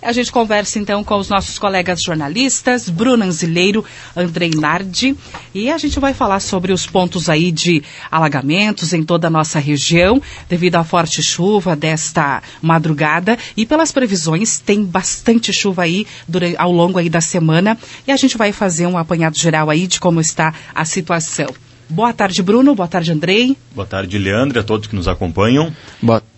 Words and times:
A 0.00 0.12
gente 0.12 0.30
conversa 0.30 0.78
então 0.78 1.02
com 1.02 1.16
os 1.16 1.28
nossos 1.28 1.58
colegas 1.58 2.00
jornalistas, 2.00 2.88
Bruno 2.88 3.24
Anzileiro, 3.24 3.84
Andrei 4.16 4.50
Nardi, 4.54 5.16
e 5.52 5.68
a 5.70 5.76
gente 5.76 5.98
vai 5.98 6.14
falar 6.14 6.38
sobre 6.38 6.72
os 6.72 6.86
pontos 6.86 7.28
aí 7.28 7.50
de 7.50 7.82
alagamentos 8.08 8.92
em 8.92 9.02
toda 9.02 9.26
a 9.26 9.30
nossa 9.30 9.58
região, 9.58 10.22
devido 10.48 10.76
à 10.76 10.84
forte 10.84 11.20
chuva 11.20 11.74
desta 11.74 12.40
madrugada, 12.62 13.36
e 13.56 13.66
pelas 13.66 13.90
previsões, 13.90 14.60
tem 14.60 14.84
bastante 14.84 15.52
chuva 15.52 15.82
aí 15.82 16.06
durante, 16.28 16.56
ao 16.58 16.70
longo 16.70 16.98
aí 16.98 17.10
da 17.10 17.20
semana, 17.20 17.76
e 18.06 18.12
a 18.12 18.16
gente 18.16 18.38
vai 18.38 18.52
fazer 18.52 18.86
um 18.86 18.96
apanhado 18.96 19.36
geral 19.36 19.68
aí 19.68 19.88
de 19.88 19.98
como 19.98 20.20
está 20.20 20.54
a 20.72 20.84
situação. 20.84 21.48
Boa 21.88 22.12
tarde, 22.12 22.40
Bruno. 22.42 22.74
Boa 22.74 22.88
tarde, 22.88 23.10
Andrei. 23.10 23.56
Boa 23.74 23.86
tarde, 23.86 24.16
Leandro, 24.16 24.60
a 24.60 24.62
todos 24.62 24.86
que 24.86 24.94
nos 24.94 25.08
acompanham. 25.08 25.74
Boa 26.00 26.20
tarde, 26.20 26.37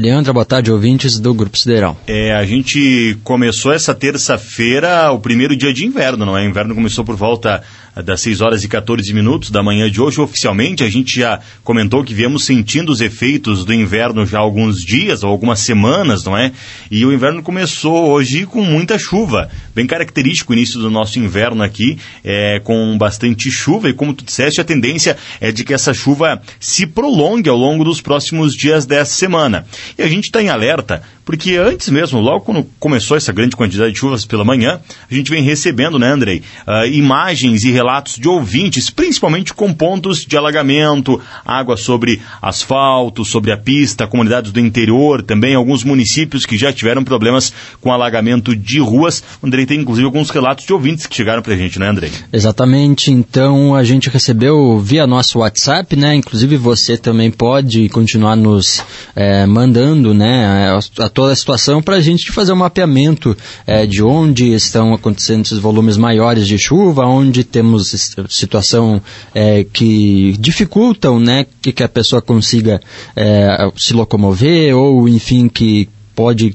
Leandro. 0.00 0.32
Boa 0.32 0.44
tarde, 0.44 0.70
ouvintes 0.70 1.18
do 1.18 1.34
Grupo 1.34 1.58
Sideral. 1.58 1.98
É, 2.06 2.32
a 2.34 2.44
gente 2.44 3.18
começou 3.24 3.72
essa 3.72 3.94
terça-feira, 3.94 5.10
o 5.10 5.18
primeiro 5.18 5.56
dia 5.56 5.72
de 5.72 5.84
inverno, 5.84 6.24
não 6.24 6.38
é? 6.38 6.42
O 6.42 6.48
inverno 6.48 6.74
começou 6.74 7.04
por 7.04 7.16
volta 7.16 7.62
das 8.02 8.20
6 8.20 8.40
horas 8.40 8.64
e 8.64 8.68
14 8.68 9.12
minutos 9.14 9.50
da 9.50 9.62
manhã 9.62 9.90
de 9.90 10.00
hoje. 10.00 10.20
Oficialmente, 10.20 10.84
a 10.84 10.90
gente 10.90 11.20
já 11.20 11.40
comentou 11.64 12.04
que 12.04 12.12
viemos 12.12 12.44
sentindo 12.44 12.92
os 12.92 13.00
efeitos 13.00 13.64
do 13.64 13.72
inverno 13.72 14.26
já 14.26 14.38
há 14.38 14.40
alguns 14.40 14.82
dias 14.82 15.22
ou 15.22 15.30
algumas 15.30 15.60
semanas, 15.60 16.24
não 16.24 16.36
é? 16.36 16.52
E 16.90 17.04
o 17.06 17.12
inverno 17.12 17.42
começou 17.42 18.10
hoje 18.10 18.44
com 18.46 18.62
muita 18.62 18.98
chuva. 18.98 19.48
Bem 19.74 19.86
característico 19.86 20.52
o 20.52 20.56
início 20.56 20.78
do 20.78 20.90
nosso 20.90 21.18
inverno 21.18 21.62
aqui, 21.62 21.98
é, 22.22 22.60
com 22.60 22.96
bastante 22.98 23.50
chuva. 23.50 23.88
E 23.88 23.94
como 23.94 24.12
tu 24.12 24.24
disseste, 24.24 24.60
a 24.60 24.64
tendência 24.64 25.16
é 25.40 25.50
de 25.50 25.64
que 25.64 25.72
essa 25.72 25.94
chuva 25.94 26.40
se 26.60 26.86
prolongue 26.86 27.48
ao 27.48 27.56
longo 27.56 27.84
dos 27.84 28.00
próximos 28.00 28.54
dias 28.54 28.84
dessa 28.84 29.14
semana. 29.14 29.66
E 29.98 30.02
a 30.02 30.08
gente 30.08 30.24
está 30.24 30.42
em 30.42 30.48
alerta, 30.48 31.02
porque 31.26 31.56
antes 31.56 31.88
mesmo, 31.88 32.20
logo 32.20 32.44
quando 32.44 32.64
começou 32.78 33.16
essa 33.16 33.32
grande 33.32 33.56
quantidade 33.56 33.92
de 33.92 33.98
chuvas 33.98 34.24
pela 34.24 34.44
manhã, 34.44 34.80
a 35.10 35.12
gente 35.12 35.28
vem 35.28 35.42
recebendo, 35.42 35.98
né, 35.98 36.12
Andrei, 36.12 36.40
uh, 36.66 36.86
imagens 36.86 37.64
e 37.64 37.72
relatos 37.72 38.14
de 38.14 38.28
ouvintes, 38.28 38.90
principalmente 38.90 39.52
com 39.52 39.74
pontos 39.74 40.24
de 40.24 40.36
alagamento, 40.36 41.20
água 41.44 41.76
sobre 41.76 42.22
asfalto, 42.40 43.24
sobre 43.24 43.50
a 43.50 43.56
pista, 43.56 44.06
comunidades 44.06 44.52
do 44.52 44.60
interior, 44.60 45.20
também 45.20 45.56
alguns 45.56 45.82
municípios 45.82 46.46
que 46.46 46.56
já 46.56 46.72
tiveram 46.72 47.02
problemas 47.02 47.52
com 47.80 47.92
alagamento 47.92 48.54
de 48.54 48.78
ruas. 48.78 49.22
Andrei 49.42 49.66
tem 49.66 49.80
inclusive 49.80 50.06
alguns 50.06 50.30
relatos 50.30 50.64
de 50.64 50.72
ouvintes 50.72 51.06
que 51.06 51.16
chegaram 51.16 51.42
para 51.42 51.54
a 51.54 51.56
gente, 51.56 51.80
né, 51.80 51.88
Andrei? 51.88 52.12
Exatamente. 52.32 53.10
Então 53.10 53.74
a 53.74 53.82
gente 53.82 54.08
recebeu 54.08 54.78
via 54.78 55.08
nosso 55.08 55.40
WhatsApp, 55.40 55.96
né? 55.96 56.14
Inclusive 56.14 56.56
você 56.56 56.96
também 56.96 57.32
pode 57.32 57.88
continuar 57.88 58.36
nos 58.36 58.80
é, 59.16 59.44
mandando, 59.44 60.14
né, 60.14 60.46
a, 60.46 61.04
a, 61.04 61.08
toda 61.16 61.32
a 61.32 61.36
situação 61.36 61.80
para 61.80 61.96
a 61.96 62.00
gente 62.00 62.30
fazer 62.30 62.52
um 62.52 62.56
mapeamento 62.56 63.34
é, 63.66 63.86
de 63.86 64.02
onde 64.02 64.52
estão 64.52 64.92
acontecendo 64.92 65.46
esses 65.46 65.58
volumes 65.58 65.96
maiores 65.96 66.46
de 66.46 66.58
chuva, 66.58 67.06
onde 67.06 67.42
temos 67.42 68.14
situação 68.28 69.00
é, 69.34 69.64
que 69.64 70.36
dificultam 70.38 71.18
né, 71.18 71.46
que, 71.62 71.72
que 71.72 71.82
a 71.82 71.88
pessoa 71.88 72.20
consiga 72.20 72.82
é, 73.16 73.48
se 73.78 73.94
locomover 73.94 74.76
ou, 74.76 75.08
enfim, 75.08 75.48
que 75.48 75.88
pode 76.14 76.54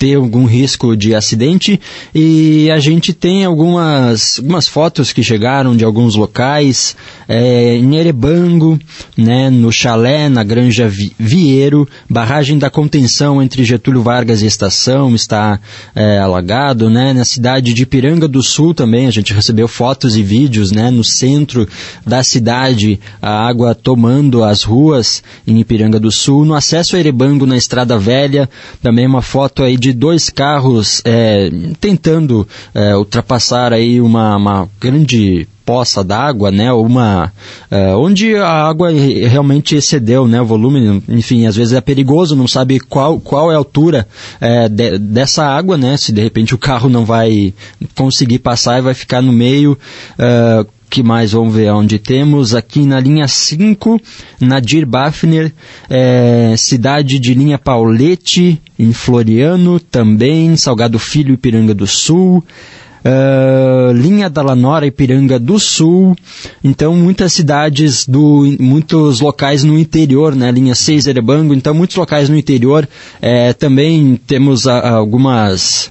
ter 0.00 0.14
algum 0.14 0.46
risco 0.46 0.96
de 0.96 1.14
acidente 1.14 1.78
e 2.14 2.70
a 2.70 2.80
gente 2.80 3.12
tem 3.12 3.44
algumas, 3.44 4.38
algumas 4.38 4.66
fotos 4.66 5.12
que 5.12 5.22
chegaram 5.22 5.76
de 5.76 5.84
alguns 5.84 6.16
locais 6.16 6.96
é, 7.28 7.76
em 7.76 7.96
Erebango, 7.96 8.80
né, 9.14 9.50
no 9.50 9.70
Chalé, 9.70 10.30
na 10.30 10.42
Granja 10.42 10.88
Vieiro, 10.88 11.86
barragem 12.08 12.56
da 12.56 12.70
contenção 12.70 13.42
entre 13.42 13.62
Getúlio 13.62 14.00
Vargas 14.00 14.40
e 14.40 14.46
Estação 14.46 15.14
está 15.14 15.60
é, 15.94 16.18
alagado, 16.18 16.88
né, 16.88 17.12
na 17.12 17.26
cidade 17.26 17.74
de 17.74 17.84
Piranga 17.84 18.26
do 18.26 18.42
Sul 18.42 18.72
também, 18.72 19.06
a 19.06 19.10
gente 19.10 19.34
recebeu 19.34 19.68
fotos 19.68 20.16
e 20.16 20.22
vídeos, 20.22 20.72
né, 20.72 20.90
no 20.90 21.04
centro 21.04 21.68
da 22.06 22.24
cidade, 22.24 22.98
a 23.20 23.46
água 23.46 23.74
tomando 23.74 24.42
as 24.42 24.62
ruas 24.62 25.22
em 25.46 25.60
Ipiranga 25.60 26.00
do 26.00 26.10
Sul, 26.10 26.46
no 26.46 26.54
acesso 26.54 26.96
a 26.96 26.98
Erebango 26.98 27.44
na 27.44 27.58
Estrada 27.58 27.98
Velha, 27.98 28.48
também 28.82 29.06
uma 29.06 29.20
foto 29.20 29.62
aí 29.62 29.76
de 29.76 29.89
de 29.92 29.98
dois 29.98 30.30
carros 30.30 31.02
é, 31.04 31.50
tentando 31.80 32.46
é, 32.74 32.96
ultrapassar 32.96 33.72
aí 33.72 34.00
uma, 34.00 34.36
uma 34.36 34.68
grande 34.80 35.48
poça 35.70 36.02
d'água, 36.02 36.50
né, 36.50 36.72
uma 36.72 37.32
uh, 37.70 37.96
onde 37.96 38.34
a 38.34 38.66
água 38.66 38.90
realmente 38.90 39.76
excedeu, 39.76 40.26
né, 40.26 40.40
o 40.40 40.44
volume, 40.44 41.00
enfim, 41.08 41.46
às 41.46 41.54
vezes 41.54 41.72
é 41.72 41.80
perigoso, 41.80 42.34
não 42.34 42.48
sabe 42.48 42.80
qual, 42.80 43.20
qual 43.20 43.52
é 43.52 43.54
a 43.54 43.58
altura 43.58 44.08
uh, 44.42 44.68
de, 44.68 44.98
dessa 44.98 45.44
água, 45.44 45.78
né, 45.78 45.96
se 45.96 46.10
de 46.10 46.20
repente 46.20 46.56
o 46.56 46.58
carro 46.58 46.88
não 46.88 47.04
vai 47.04 47.54
conseguir 47.94 48.40
passar 48.40 48.80
e 48.80 48.82
vai 48.82 48.94
ficar 48.94 49.22
no 49.22 49.32
meio, 49.32 49.78
uh, 50.18 50.66
que 50.90 51.02
mais 51.04 51.30
vamos 51.30 51.54
ver 51.54 51.72
onde 51.72 51.98
temos? 52.00 52.52
Aqui 52.52 52.80
na 52.80 52.98
linha 52.98 53.28
5, 53.28 54.00
Nadir 54.40 54.84
Bafner, 54.84 55.52
é, 55.88 56.54
cidade 56.58 57.20
de 57.20 57.32
linha 57.32 57.56
Paulete, 57.56 58.60
em 58.76 58.92
Floriano, 58.92 59.78
também, 59.78 60.56
Salgado 60.56 60.98
Filho, 60.98 61.34
Ipiranga 61.34 61.72
do 61.72 61.86
Sul. 61.86 62.44
Uh, 63.02 63.92
linha 63.94 64.28
da 64.28 64.42
Lanora, 64.42 64.86
Ipiranga 64.86 65.38
do 65.38 65.58
Sul. 65.58 66.14
Então, 66.62 66.94
muitas 66.94 67.32
cidades, 67.32 68.04
do, 68.04 68.44
muitos 68.60 69.20
locais 69.20 69.64
no 69.64 69.78
interior, 69.78 70.34
né? 70.34 70.50
Linha 70.50 70.74
6, 70.74 71.06
Erebango. 71.06 71.54
Então, 71.54 71.72
muitos 71.72 71.96
locais 71.96 72.28
no 72.28 72.36
interior. 72.36 72.86
É, 73.22 73.54
também 73.54 74.20
temos 74.26 74.66
a, 74.66 74.90
algumas 74.90 75.90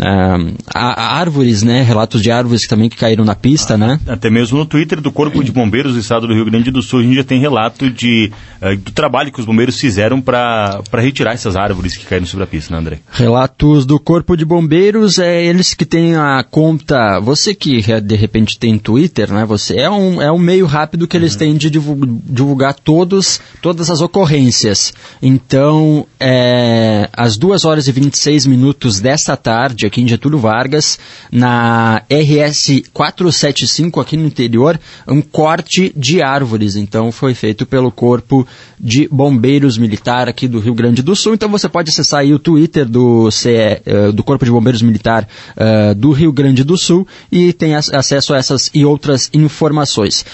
Uh, 0.00 0.54
árvores, 0.74 1.62
né? 1.62 1.82
Relatos 1.82 2.22
de 2.22 2.30
árvores 2.30 2.66
também 2.66 2.88
que 2.88 2.96
caíram 2.96 3.24
na 3.24 3.34
pista, 3.34 3.74
ah, 3.74 3.78
né? 3.78 4.00
Até 4.06 4.30
mesmo 4.30 4.58
no 4.58 4.64
Twitter 4.64 5.00
do 5.00 5.12
Corpo 5.12 5.44
de 5.44 5.52
Bombeiros 5.52 5.92
do 5.92 5.98
Estado 5.98 6.26
do 6.26 6.32
Rio 6.32 6.46
Grande 6.46 6.70
do 6.70 6.80
Sul, 6.80 7.00
a 7.00 7.02
gente 7.02 7.16
já 7.16 7.24
tem 7.24 7.38
relato 7.38 7.90
de, 7.90 8.32
uh, 8.62 8.76
do 8.76 8.92
trabalho 8.92 9.30
que 9.30 9.40
os 9.40 9.46
bombeiros 9.46 9.78
fizeram 9.78 10.20
para 10.20 10.82
retirar 10.94 11.32
essas 11.32 11.54
árvores 11.54 11.96
que 11.96 12.06
caíram 12.06 12.26
sobre 12.26 12.44
a 12.44 12.46
pista, 12.46 12.72
né, 12.72 12.80
André? 12.80 12.98
Relatos 13.10 13.84
do 13.84 14.00
Corpo 14.00 14.36
de 14.36 14.44
Bombeiros, 14.44 15.18
é 15.18 15.44
eles 15.44 15.74
que 15.74 15.84
têm 15.84 16.16
a 16.16 16.42
conta. 16.42 17.20
Você 17.20 17.54
que 17.54 17.82
de 18.00 18.16
repente 18.16 18.58
tem 18.58 18.78
Twitter, 18.78 19.30
né? 19.30 19.44
Você 19.44 19.76
é 19.76 19.90
um, 19.90 20.22
é 20.22 20.32
um 20.32 20.38
meio 20.38 20.64
rápido 20.64 21.06
que 21.06 21.16
eles 21.16 21.34
uhum. 21.34 21.38
têm 21.38 21.56
de 21.56 21.68
divulgar 21.68 22.74
todos, 22.74 23.40
todas 23.60 23.90
as 23.90 24.00
ocorrências. 24.00 24.94
Então, 25.22 26.06
é, 26.18 27.08
às 27.12 27.36
2 27.36 27.64
horas 27.64 27.86
e 27.86 27.92
26 27.92 28.46
minutos 28.46 29.00
desta 29.00 29.36
tarde, 29.36 29.50
tarde 29.50 29.86
aqui 29.90 30.00
em 30.00 30.08
Getúlio 30.08 30.38
Vargas, 30.38 30.98
na 31.30 32.02
RS 32.08 32.82
475 32.94 34.00
aqui 34.00 34.16
no 34.16 34.26
interior, 34.26 34.80
um 35.06 35.20
corte 35.20 35.92
de 35.96 36.22
árvores. 36.22 36.76
Então 36.76 37.12
foi 37.12 37.34
feito 37.34 37.66
pelo 37.66 37.90
Corpo 37.90 38.46
de 38.78 39.08
Bombeiros 39.08 39.76
Militar 39.76 40.28
aqui 40.28 40.48
do 40.48 40.60
Rio 40.60 40.74
Grande 40.74 41.02
do 41.02 41.14
Sul. 41.14 41.34
Então 41.34 41.48
você 41.48 41.68
pode 41.68 41.90
acessar 41.90 42.20
aí 42.20 42.32
o 42.32 42.38
Twitter 42.38 42.88
do, 42.88 43.30
CE, 43.30 43.50
eh, 43.50 44.12
do 44.14 44.22
Corpo 44.22 44.44
de 44.44 44.50
Bombeiros 44.50 44.80
Militar 44.80 45.28
uh, 45.56 45.94
do 45.94 46.12
Rio 46.12 46.32
Grande 46.32 46.64
do 46.64 46.78
Sul 46.78 47.06
e 47.30 47.52
tem 47.52 47.74
acesso 47.74 48.32
a 48.32 48.38
essas 48.38 48.70
e 48.72 48.84
outras 48.84 49.28
informações. 49.34 50.24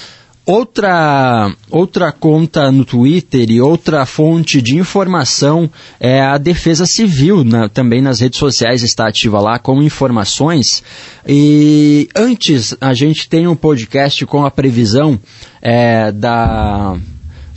Outra, 0.47 1.53
outra 1.69 2.13
conta 2.13 2.71
no 2.71 2.85
Twitter 2.85 3.51
e 3.51 3.61
outra 3.61 4.07
fonte 4.07 4.63
de 4.63 4.77
informação 4.77 5.69
é 5.99 6.21
a 6.21 6.39
Defesa 6.39 6.87
Civil, 6.87 7.43
na, 7.43 7.69
também 7.69 8.01
nas 8.01 8.21
redes 8.21 8.39
sociais 8.39 8.85
está 8.85 9.09
ativa 9.09 9.41
lá 9.41 9.59
com 9.59 9.83
informações. 9.83 10.85
E 11.27 12.09
antes 12.15 12.77
a 12.81 12.95
gente 12.95 13.29
tem 13.29 13.49
um 13.49 13.57
podcast 13.57 14.25
com 14.25 14.47
a 14.47 14.51
previsão 14.51 15.19
é, 15.61 16.13
da. 16.13 16.97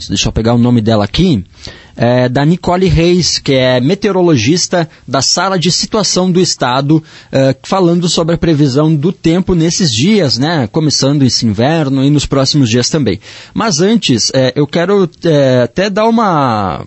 Deixa 0.08 0.26
eu 0.26 0.32
pegar 0.32 0.54
o 0.54 0.58
nome 0.58 0.80
dela 0.80 1.04
aqui 1.04 1.44
é, 2.00 2.30
da 2.30 2.46
Nicole 2.46 2.88
Reis, 2.88 3.38
que 3.38 3.52
é 3.52 3.78
meteorologista 3.78 4.88
da 5.06 5.20
Sala 5.20 5.58
de 5.58 5.70
Situação 5.70 6.32
do 6.32 6.40
Estado, 6.40 7.04
é, 7.30 7.54
falando 7.62 8.08
sobre 8.08 8.36
a 8.36 8.38
previsão 8.38 8.94
do 8.94 9.12
tempo 9.12 9.54
nesses 9.54 9.92
dias, 9.92 10.38
né? 10.38 10.66
Começando 10.72 11.24
esse 11.24 11.44
inverno 11.44 12.02
e 12.02 12.08
nos 12.08 12.24
próximos 12.24 12.70
dias 12.70 12.88
também. 12.88 13.20
Mas 13.52 13.80
antes, 13.80 14.30
é, 14.32 14.54
eu 14.56 14.66
quero 14.66 15.10
é, 15.24 15.62
até 15.64 15.90
dar 15.90 16.08
uma 16.08 16.82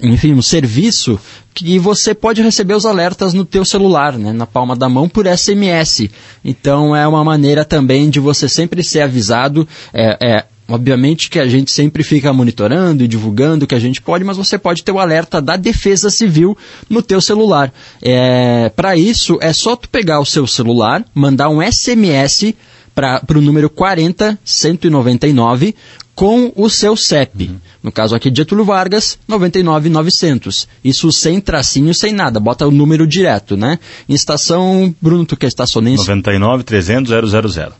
enfim, 0.00 0.32
um 0.32 0.42
serviço 0.42 1.18
que 1.54 1.78
você 1.78 2.14
pode 2.14 2.42
receber 2.42 2.74
os 2.74 2.84
alertas 2.84 3.32
no 3.32 3.44
teu 3.44 3.64
celular, 3.64 4.18
né, 4.18 4.30
na 4.30 4.46
palma 4.46 4.76
da 4.76 4.88
mão 4.88 5.08
por 5.08 5.26
SMS. 5.26 6.08
Então 6.44 6.94
é 6.94 7.08
uma 7.08 7.24
maneira 7.24 7.64
também 7.64 8.10
de 8.10 8.20
você 8.20 8.48
sempre 8.48 8.84
ser 8.84 9.00
avisado. 9.00 9.66
É, 9.92 10.18
é, 10.22 10.44
Obviamente 10.68 11.30
que 11.30 11.38
a 11.38 11.46
gente 11.46 11.70
sempre 11.70 12.02
fica 12.02 12.32
monitorando 12.32 13.04
e 13.04 13.08
divulgando 13.08 13.64
o 13.64 13.68
que 13.68 13.74
a 13.74 13.78
gente 13.78 14.02
pode, 14.02 14.24
mas 14.24 14.36
você 14.36 14.58
pode 14.58 14.82
ter 14.82 14.90
o 14.90 14.98
alerta 14.98 15.40
da 15.40 15.56
Defesa 15.56 16.10
Civil 16.10 16.58
no 16.90 17.02
teu 17.02 17.20
celular. 17.20 17.72
É, 18.02 18.68
Para 18.74 18.96
isso, 18.96 19.38
é 19.40 19.52
só 19.52 19.76
tu 19.76 19.88
pegar 19.88 20.18
o 20.18 20.26
seu 20.26 20.46
celular, 20.46 21.04
mandar 21.14 21.48
um 21.50 21.62
SMS 21.62 22.54
para 22.96 23.22
o 23.36 23.40
número 23.42 23.68
40199 23.68 25.74
com 26.14 26.50
o 26.56 26.70
seu 26.70 26.96
CEP. 26.96 27.44
Uhum. 27.44 27.60
No 27.82 27.92
caso 27.92 28.16
aqui 28.16 28.30
de 28.30 28.38
Getúlio 28.38 28.64
Vargas, 28.64 29.18
99900. 29.28 30.66
Isso 30.82 31.12
sem 31.12 31.38
tracinho, 31.42 31.94
sem 31.94 32.10
nada. 32.10 32.40
Bota 32.40 32.66
o 32.66 32.70
número 32.70 33.06
direto, 33.06 33.54
né? 33.54 33.78
Em 34.08 34.14
estação, 34.14 34.94
Bruno, 35.00 35.26
tu 35.26 35.36
que 35.36 35.44
é 35.44 35.48
estacionense? 35.48 35.98
99 35.98 36.64
300 36.64 37.10
000. 37.10 37.26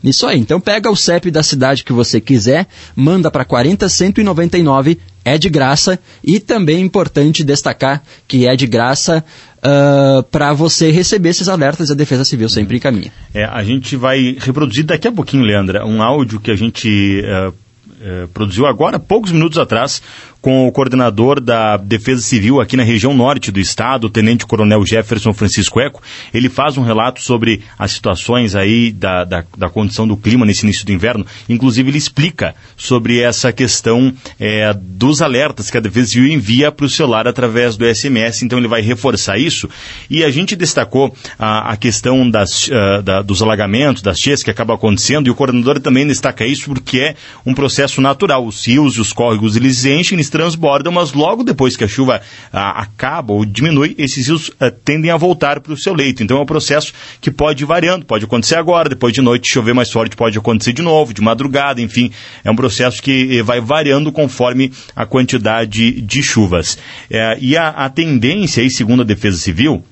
Isso 0.03 0.27
aí. 0.27 0.39
Então 0.39 0.61
pega 0.61 0.91
o 0.91 0.95
CEP 0.95 1.31
da 1.31 1.41
cidade 1.41 1.83
que 1.83 1.91
você 1.91 2.21
quiser, 2.21 2.67
manda 2.95 3.31
para 3.31 3.43
40199, 3.43 4.99
é 5.27 5.37
de 5.37 5.49
graça. 5.49 5.99
E 6.23 6.39
também 6.39 6.77
é 6.77 6.79
importante 6.79 7.43
destacar 7.43 8.01
que 8.27 8.47
é 8.47 8.55
de 8.55 8.65
graça 8.65 9.23
uh, 9.57 10.23
para 10.23 10.53
você 10.53 10.89
receber 10.91 11.29
esses 11.29 11.49
alertas, 11.49 11.91
a 11.91 11.93
Defesa 11.93 12.23
Civil 12.23 12.49
sempre 12.49 12.77
encaminha. 12.77 13.11
É, 13.33 13.43
a 13.43 13.63
gente 13.63 13.95
vai 13.95 14.37
reproduzir 14.39 14.85
daqui 14.85 15.07
a 15.07 15.11
pouquinho, 15.11 15.43
Leandra, 15.43 15.85
um 15.85 16.01
áudio 16.01 16.39
que 16.39 16.49
a 16.49 16.55
gente 16.55 17.21
uh, 17.21 17.49
uh, 17.49 18.27
produziu 18.29 18.65
agora, 18.65 18.99
poucos 18.99 19.31
minutos 19.31 19.57
atrás, 19.57 20.01
com 20.41 20.67
o 20.67 20.71
coordenador 20.71 21.39
da 21.41 21.77
Defesa 21.77 22.21
Civil 22.21 22.61
aqui 22.61 22.77
na 22.77 22.83
região 22.83 23.13
norte 23.13 23.51
do 23.51 23.59
estado, 23.59 24.07
o 24.07 24.09
Tenente 24.09 24.45
Coronel 24.45 24.85
Jefferson 24.85 25.33
Francisco 25.33 25.79
Eco. 25.79 26.01
Ele 26.33 26.49
faz 26.49 26.77
um 26.77 26.83
relato 26.83 27.21
sobre 27.21 27.61
as 27.77 27.91
situações 27.91 28.55
aí 28.55 28.91
da, 28.91 29.23
da, 29.23 29.43
da 29.57 29.69
condição 29.69 30.07
do 30.07 30.15
clima 30.15 30.45
nesse 30.45 30.63
início 30.63 30.85
do 30.85 30.91
inverno. 30.91 31.25
Inclusive, 31.49 31.89
ele 31.89 31.97
explica 31.97 32.55
sobre 32.75 33.19
essa 33.19 33.51
questão 33.51 34.13
é, 34.39 34.73
dos 34.73 35.21
alertas 35.21 35.69
que 35.69 35.77
a 35.77 35.81
Defesa 35.81 36.11
Civil 36.11 36.31
envia 36.31 36.71
para 36.71 36.85
o 36.85 36.89
celular 36.89 37.27
através 37.27 37.75
do 37.75 37.85
SMS. 37.85 38.43
Então, 38.43 38.59
ele 38.59 38.67
vai 38.67 38.81
reforçar 38.81 39.37
isso. 39.37 39.69
E 40.09 40.23
a 40.23 40.29
gente 40.29 40.55
destacou 40.55 41.15
a, 41.37 41.73
a 41.73 41.77
questão 41.77 42.29
das, 42.29 42.67
uh, 42.67 43.01
da, 43.03 43.21
dos 43.21 43.41
alagamentos, 43.41 44.01
das 44.01 44.17
cheias 44.19 44.43
que 44.43 44.51
acabam 44.51 44.75
acontecendo, 44.75 45.27
e 45.27 45.29
o 45.29 45.35
coordenador 45.35 45.79
também 45.79 46.05
destaca 46.05 46.45
isso 46.45 46.65
porque 46.69 46.99
é 46.99 47.15
um 47.45 47.53
processo 47.53 48.01
natural. 48.01 48.45
Os 48.45 48.65
rios 48.65 48.95
e 48.95 49.01
os 49.01 49.11
córregos, 49.11 49.55
eles 49.55 49.83
enchem, 49.85 50.15
eles 50.15 50.29
transbordam, 50.37 50.93
mas 50.93 51.13
logo 51.13 51.43
depois 51.43 51.75
que 51.75 51.83
a 51.83 51.87
chuva 51.87 52.21
ah, 52.53 52.79
acaba 52.83 53.33
ou 53.33 53.43
diminui, 53.43 53.95
esses 53.97 54.27
rios 54.27 54.51
ah, 54.59 54.69
tendem 54.69 55.09
a 55.09 55.17
voltar 55.17 55.59
para 55.59 55.73
o 55.73 55.77
seu 55.77 55.95
leito. 55.95 56.21
Então 56.21 56.37
é 56.37 56.41
um 56.41 56.45
processo 56.45 56.93
que 57.19 57.31
pode 57.31 57.63
ir 57.63 57.65
variando, 57.65 58.05
pode 58.05 58.25
acontecer 58.25 58.55
agora, 58.55 58.87
depois 58.87 59.11
de 59.13 59.21
noite 59.21 59.51
chover 59.51 59.73
mais 59.73 59.91
forte, 59.91 60.15
pode 60.15 60.37
acontecer 60.37 60.73
de 60.73 60.83
novo, 60.83 61.11
de 61.11 61.21
madrugada, 61.21 61.81
enfim, 61.81 62.11
é 62.43 62.51
um 62.51 62.55
processo 62.55 63.01
que 63.01 63.39
eh, 63.39 63.41
vai 63.41 63.59
variando 63.59 64.11
conforme 64.11 64.71
a 64.95 65.07
quantidade 65.07 65.99
de 66.01 66.21
chuvas. 66.21 66.77
É, 67.09 67.35
e 67.41 67.57
a, 67.57 67.69
a 67.69 67.89
tendência, 67.89 68.61
aí, 68.61 68.69
segundo 68.69 69.01
a 69.01 69.05
Defesa 69.05 69.37
Civil, 69.37 69.83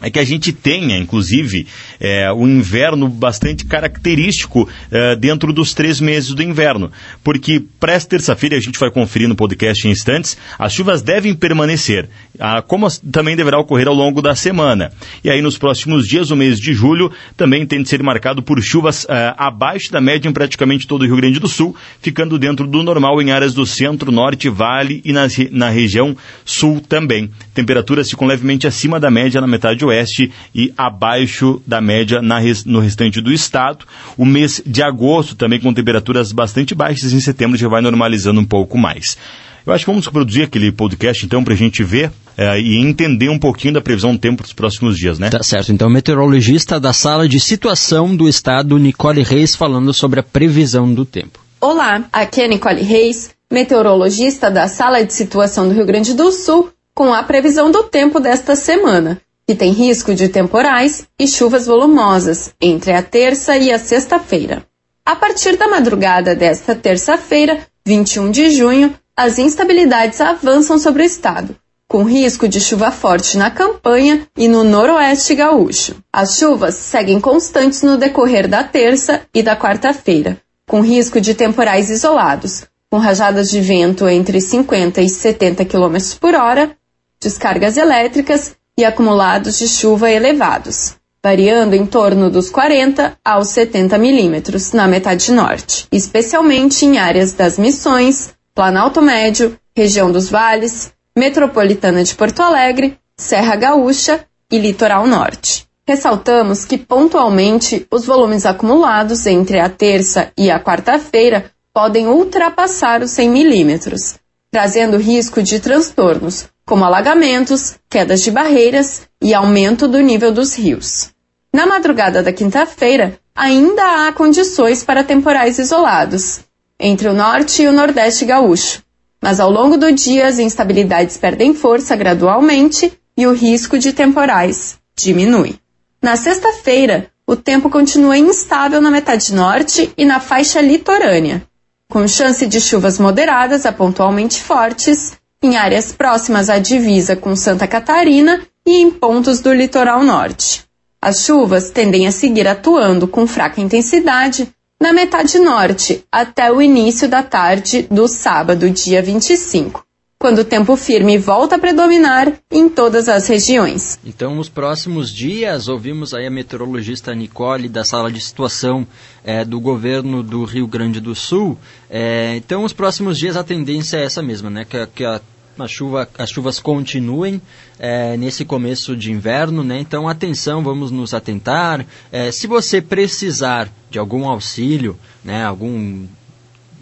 é 0.00 0.10
que 0.10 0.18
a 0.18 0.24
gente 0.24 0.52
tenha, 0.52 0.96
inclusive, 0.98 1.66
é, 1.98 2.32
um 2.32 2.48
inverno 2.48 3.08
bastante 3.08 3.64
característico 3.64 4.68
é, 4.90 5.16
dentro 5.16 5.52
dos 5.52 5.74
três 5.74 6.00
meses 6.00 6.32
do 6.34 6.42
inverno. 6.42 6.90
Porque 7.22 7.62
para 7.78 7.92
esta 7.92 8.10
terça-feira, 8.10 8.56
a 8.56 8.60
gente 8.60 8.78
vai 8.78 8.90
conferir 8.90 9.28
no 9.28 9.36
podcast 9.36 9.86
em 9.86 9.90
instantes, 9.90 10.36
as 10.58 10.72
chuvas 10.72 11.02
devem 11.02 11.34
permanecer, 11.34 12.08
ah, 12.38 12.62
como 12.62 12.88
também 13.12 13.36
deverá 13.36 13.58
ocorrer 13.58 13.88
ao 13.88 13.94
longo 13.94 14.22
da 14.22 14.34
semana. 14.34 14.92
E 15.22 15.30
aí, 15.30 15.42
nos 15.42 15.58
próximos 15.58 16.06
dias, 16.06 16.30
o 16.30 16.36
mês 16.36 16.58
de 16.58 16.72
julho, 16.72 17.12
também 17.36 17.66
tem 17.66 17.82
de 17.82 17.88
ser 17.88 18.02
marcado 18.02 18.42
por 18.42 18.60
chuvas 18.62 19.06
é, 19.08 19.34
abaixo 19.36 19.92
da 19.92 20.00
média 20.00 20.28
em 20.28 20.32
praticamente 20.32 20.86
todo 20.86 21.02
o 21.02 21.06
Rio 21.06 21.16
Grande 21.16 21.38
do 21.38 21.48
Sul, 21.48 21.76
ficando 22.00 22.38
dentro 22.38 22.66
do 22.66 22.82
normal 22.82 23.20
em 23.20 23.30
áreas 23.30 23.54
do 23.54 23.66
centro, 23.66 24.10
norte, 24.10 24.48
vale 24.48 25.02
e 25.04 25.12
na 25.12 25.68
região 25.68 26.16
sul 26.44 26.80
também. 26.80 27.30
Temperaturas 27.60 28.08
ficam 28.08 28.26
levemente 28.26 28.66
acima 28.66 28.98
da 28.98 29.10
média 29.10 29.38
na 29.38 29.46
metade 29.46 29.84
oeste 29.84 30.32
e 30.54 30.72
abaixo 30.78 31.60
da 31.66 31.78
média 31.78 32.22
na, 32.22 32.40
no 32.64 32.80
restante 32.80 33.20
do 33.20 33.30
estado. 33.30 33.84
O 34.16 34.24
mês 34.24 34.62
de 34.64 34.82
agosto 34.82 35.34
também 35.34 35.60
com 35.60 35.74
temperaturas 35.74 36.32
bastante 36.32 36.74
baixas, 36.74 37.12
em 37.12 37.20
setembro 37.20 37.58
já 37.58 37.68
vai 37.68 37.82
normalizando 37.82 38.40
um 38.40 38.46
pouco 38.46 38.78
mais. 38.78 39.18
Eu 39.66 39.74
acho 39.74 39.84
que 39.84 39.90
vamos 39.90 40.06
reproduzir 40.06 40.44
aquele 40.44 40.72
podcast 40.72 41.26
então 41.26 41.44
para 41.44 41.52
a 41.52 41.56
gente 41.56 41.84
ver 41.84 42.10
é, 42.34 42.58
e 42.58 42.78
entender 42.78 43.28
um 43.28 43.38
pouquinho 43.38 43.74
da 43.74 43.82
previsão 43.82 44.14
do 44.14 44.18
tempo 44.18 44.38
para 44.38 44.46
os 44.46 44.54
próximos 44.54 44.96
dias, 44.96 45.18
né? 45.18 45.28
Tá 45.28 45.42
certo. 45.42 45.70
Então, 45.70 45.90
meteorologista 45.90 46.80
da 46.80 46.94
sala 46.94 47.28
de 47.28 47.38
situação 47.38 48.16
do 48.16 48.26
estado, 48.26 48.78
Nicole 48.78 49.22
Reis, 49.22 49.54
falando 49.54 49.92
sobre 49.92 50.18
a 50.18 50.22
previsão 50.22 50.94
do 50.94 51.04
tempo. 51.04 51.38
Olá, 51.60 52.04
aqui 52.10 52.40
é 52.40 52.48
Nicole 52.48 52.82
Reis, 52.82 53.32
meteorologista 53.52 54.50
da 54.50 54.66
sala 54.66 55.04
de 55.04 55.12
situação 55.12 55.68
do 55.68 55.74
Rio 55.74 55.84
Grande 55.84 56.14
do 56.14 56.32
Sul, 56.32 56.72
com 57.00 57.14
a 57.14 57.22
previsão 57.22 57.70
do 57.70 57.84
tempo 57.84 58.20
desta 58.20 58.54
semana 58.54 59.18
que 59.46 59.54
tem 59.54 59.72
risco 59.72 60.14
de 60.14 60.28
temporais 60.28 61.06
e 61.18 61.26
chuvas 61.26 61.64
volumosas 61.64 62.52
entre 62.60 62.92
a 62.92 63.02
terça 63.02 63.56
e 63.56 63.72
a 63.72 63.78
sexta-feira. 63.78 64.66
A 65.02 65.16
partir 65.16 65.56
da 65.56 65.66
madrugada 65.66 66.36
desta 66.36 66.74
terça-feira, 66.74 67.66
21 67.86 68.30
de 68.30 68.50
junho, 68.50 68.94
as 69.16 69.38
instabilidades 69.38 70.20
avançam 70.20 70.78
sobre 70.78 71.02
o 71.02 71.06
estado, 71.06 71.56
com 71.88 72.04
risco 72.04 72.46
de 72.46 72.60
chuva 72.60 72.90
forte 72.90 73.38
na 73.38 73.50
campanha 73.50 74.28
e 74.36 74.46
no 74.46 74.62
noroeste 74.62 75.34
gaúcho. 75.34 75.96
As 76.12 76.36
chuvas 76.36 76.74
seguem 76.74 77.18
constantes 77.18 77.80
no 77.80 77.96
decorrer 77.96 78.46
da 78.46 78.62
terça 78.62 79.22
e 79.32 79.42
da 79.42 79.56
quarta-feira, 79.56 80.36
com 80.68 80.82
risco 80.82 81.18
de 81.18 81.32
temporais 81.32 81.88
isolados, 81.88 82.64
com 82.90 82.98
rajadas 82.98 83.48
de 83.48 83.58
vento 83.58 84.06
entre 84.06 84.38
50 84.38 85.00
e 85.00 85.08
70 85.08 85.64
km 85.64 85.96
por 86.20 86.34
hora, 86.34 86.76
descargas 87.20 87.76
elétricas 87.76 88.56
e 88.76 88.84
acumulados 88.84 89.58
de 89.58 89.68
chuva 89.68 90.10
elevados, 90.10 90.94
variando 91.22 91.74
em 91.74 91.84
torno 91.84 92.30
dos 92.30 92.48
40 92.48 93.18
aos 93.24 93.48
70 93.48 93.98
milímetros 93.98 94.72
na 94.72 94.88
metade 94.88 95.30
norte, 95.32 95.86
especialmente 95.92 96.86
em 96.86 96.98
áreas 96.98 97.32
das 97.32 97.58
Missões, 97.58 98.34
Planalto 98.54 99.02
Médio, 99.02 99.58
região 99.76 100.10
dos 100.10 100.30
Vales, 100.30 100.92
Metropolitana 101.16 102.02
de 102.02 102.14
Porto 102.14 102.40
Alegre, 102.40 102.98
Serra 103.16 103.54
Gaúcha 103.54 104.24
e 104.50 104.58
Litoral 104.58 105.06
Norte. 105.06 105.68
Ressaltamos 105.86 106.64
que, 106.64 106.78
pontualmente, 106.78 107.86
os 107.90 108.06
volumes 108.06 108.46
acumulados 108.46 109.26
entre 109.26 109.58
a 109.58 109.68
terça 109.68 110.32
e 110.38 110.50
a 110.50 110.60
quarta-feira 110.60 111.50
podem 111.74 112.06
ultrapassar 112.06 113.02
os 113.02 113.10
100 113.10 113.28
milímetros, 113.28 114.14
trazendo 114.50 114.96
risco 114.96 115.42
de 115.42 115.60
transtornos, 115.60 116.46
como 116.70 116.84
alagamentos, 116.84 117.74
quedas 117.90 118.22
de 118.22 118.30
barreiras 118.30 119.02
e 119.20 119.34
aumento 119.34 119.88
do 119.88 119.98
nível 119.98 120.30
dos 120.30 120.54
rios. 120.54 121.10
Na 121.52 121.66
madrugada 121.66 122.22
da 122.22 122.32
quinta-feira, 122.32 123.18
ainda 123.34 124.06
há 124.06 124.12
condições 124.12 124.84
para 124.84 125.02
temporais 125.02 125.58
isolados, 125.58 126.38
entre 126.78 127.08
o 127.08 127.12
norte 127.12 127.62
e 127.64 127.66
o 127.66 127.72
nordeste 127.72 128.24
gaúcho, 128.24 128.84
mas 129.20 129.40
ao 129.40 129.50
longo 129.50 129.76
do 129.76 129.90
dia 129.90 130.28
as 130.28 130.38
instabilidades 130.38 131.16
perdem 131.16 131.54
força 131.54 131.96
gradualmente 131.96 132.92
e 133.16 133.26
o 133.26 133.32
risco 133.32 133.76
de 133.76 133.92
temporais 133.92 134.78
diminui. 134.94 135.58
Na 136.00 136.14
sexta-feira, 136.14 137.10
o 137.26 137.34
tempo 137.34 137.68
continua 137.68 138.16
instável 138.16 138.80
na 138.80 138.92
metade 138.92 139.34
norte 139.34 139.92
e 139.96 140.04
na 140.04 140.20
faixa 140.20 140.60
litorânea, 140.60 141.42
com 141.90 142.06
chance 142.06 142.46
de 142.46 142.60
chuvas 142.60 142.96
moderadas 142.96 143.66
a 143.66 143.72
pontualmente 143.72 144.40
fortes 144.40 145.18
em 145.42 145.56
áreas 145.56 145.92
próximas 145.92 146.50
à 146.50 146.58
divisa 146.58 147.16
com 147.16 147.34
Santa 147.34 147.66
Catarina 147.66 148.42
e 148.66 148.82
em 148.82 148.90
pontos 148.90 149.40
do 149.40 149.52
litoral 149.52 150.02
norte. 150.04 150.64
As 151.00 151.24
chuvas 151.24 151.70
tendem 151.70 152.06
a 152.06 152.12
seguir 152.12 152.46
atuando 152.46 153.08
com 153.08 153.26
fraca 153.26 153.60
intensidade 153.60 154.52
na 154.80 154.92
metade 154.92 155.38
norte 155.38 156.04
até 156.12 156.52
o 156.52 156.60
início 156.60 157.08
da 157.08 157.22
tarde 157.22 157.86
do 157.90 158.06
sábado, 158.06 158.70
dia 158.70 159.02
25, 159.02 159.84
quando 160.20 160.40
o 160.40 160.44
tempo 160.44 160.76
firme 160.76 161.16
volta 161.16 161.56
a 161.56 161.58
predominar 161.58 162.30
em 162.50 162.68
todas 162.68 163.08
as 163.08 163.26
regiões. 163.26 163.98
Então, 164.04 164.34
nos 164.34 164.50
próximos 164.50 165.10
dias, 165.10 165.66
ouvimos 165.66 166.12
aí 166.12 166.26
a 166.26 166.30
meteorologista 166.30 167.14
Nicole 167.14 167.70
da 167.70 167.86
sala 167.86 168.12
de 168.12 168.20
situação 168.20 168.86
é, 169.24 169.46
do 169.46 169.58
governo 169.58 170.22
do 170.22 170.44
Rio 170.44 170.66
Grande 170.66 171.00
do 171.00 171.14
Sul. 171.14 171.56
É, 171.88 172.34
então, 172.36 172.64
os 172.64 172.74
próximos 172.74 173.18
dias 173.18 173.34
a 173.34 173.42
tendência 173.42 173.96
é 173.96 174.04
essa 174.04 174.22
mesma, 174.22 174.50
né? 174.50 174.66
Que, 174.68 174.86
que 174.88 175.04
a 175.06 175.22
a 175.58 175.68
chuva, 175.68 176.08
as 176.16 176.30
chuvas 176.30 176.58
continuem 176.58 177.42
é, 177.78 178.16
nesse 178.16 178.46
começo 178.46 178.96
de 178.96 179.12
inverno, 179.12 179.62
né? 179.62 179.78
Então, 179.78 180.08
atenção, 180.08 180.62
vamos 180.62 180.90
nos 180.90 181.12
atentar. 181.12 181.84
É, 182.10 182.32
se 182.32 182.46
você 182.46 182.80
precisar 182.80 183.68
de 183.90 183.98
algum 183.98 184.26
auxílio, 184.26 184.98
né? 185.22 185.44
Algum 185.44 186.04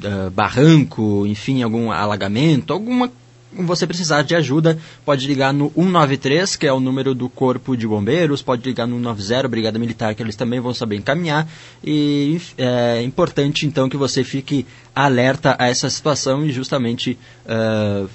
uh, 0.04 0.30
barranco, 0.30 1.26
enfim, 1.26 1.62
algum 1.62 1.90
alagamento, 1.90 2.72
alguma 2.72 3.10
você 3.52 3.86
precisar 3.86 4.22
de 4.22 4.34
ajuda, 4.34 4.78
pode 5.04 5.26
ligar 5.26 5.52
no 5.52 5.72
193, 5.74 6.56
que 6.56 6.66
é 6.66 6.72
o 6.72 6.80
número 6.80 7.14
do 7.14 7.28
Corpo 7.28 7.76
de 7.76 7.86
Bombeiros, 7.86 8.42
pode 8.42 8.62
ligar 8.62 8.86
no 8.86 8.98
90, 8.98 9.48
Brigada 9.48 9.78
Militar, 9.78 10.14
que 10.14 10.22
eles 10.22 10.36
também 10.36 10.60
vão 10.60 10.74
saber 10.74 10.96
encaminhar. 10.96 11.48
E 11.82 12.40
é 12.56 13.02
importante, 13.02 13.66
então, 13.66 13.88
que 13.88 13.96
você 13.96 14.22
fique 14.22 14.66
alerta 14.94 15.56
a 15.58 15.68
essa 15.68 15.88
situação 15.88 16.44
e 16.44 16.52
justamente 16.52 17.18
uh, 17.46 18.08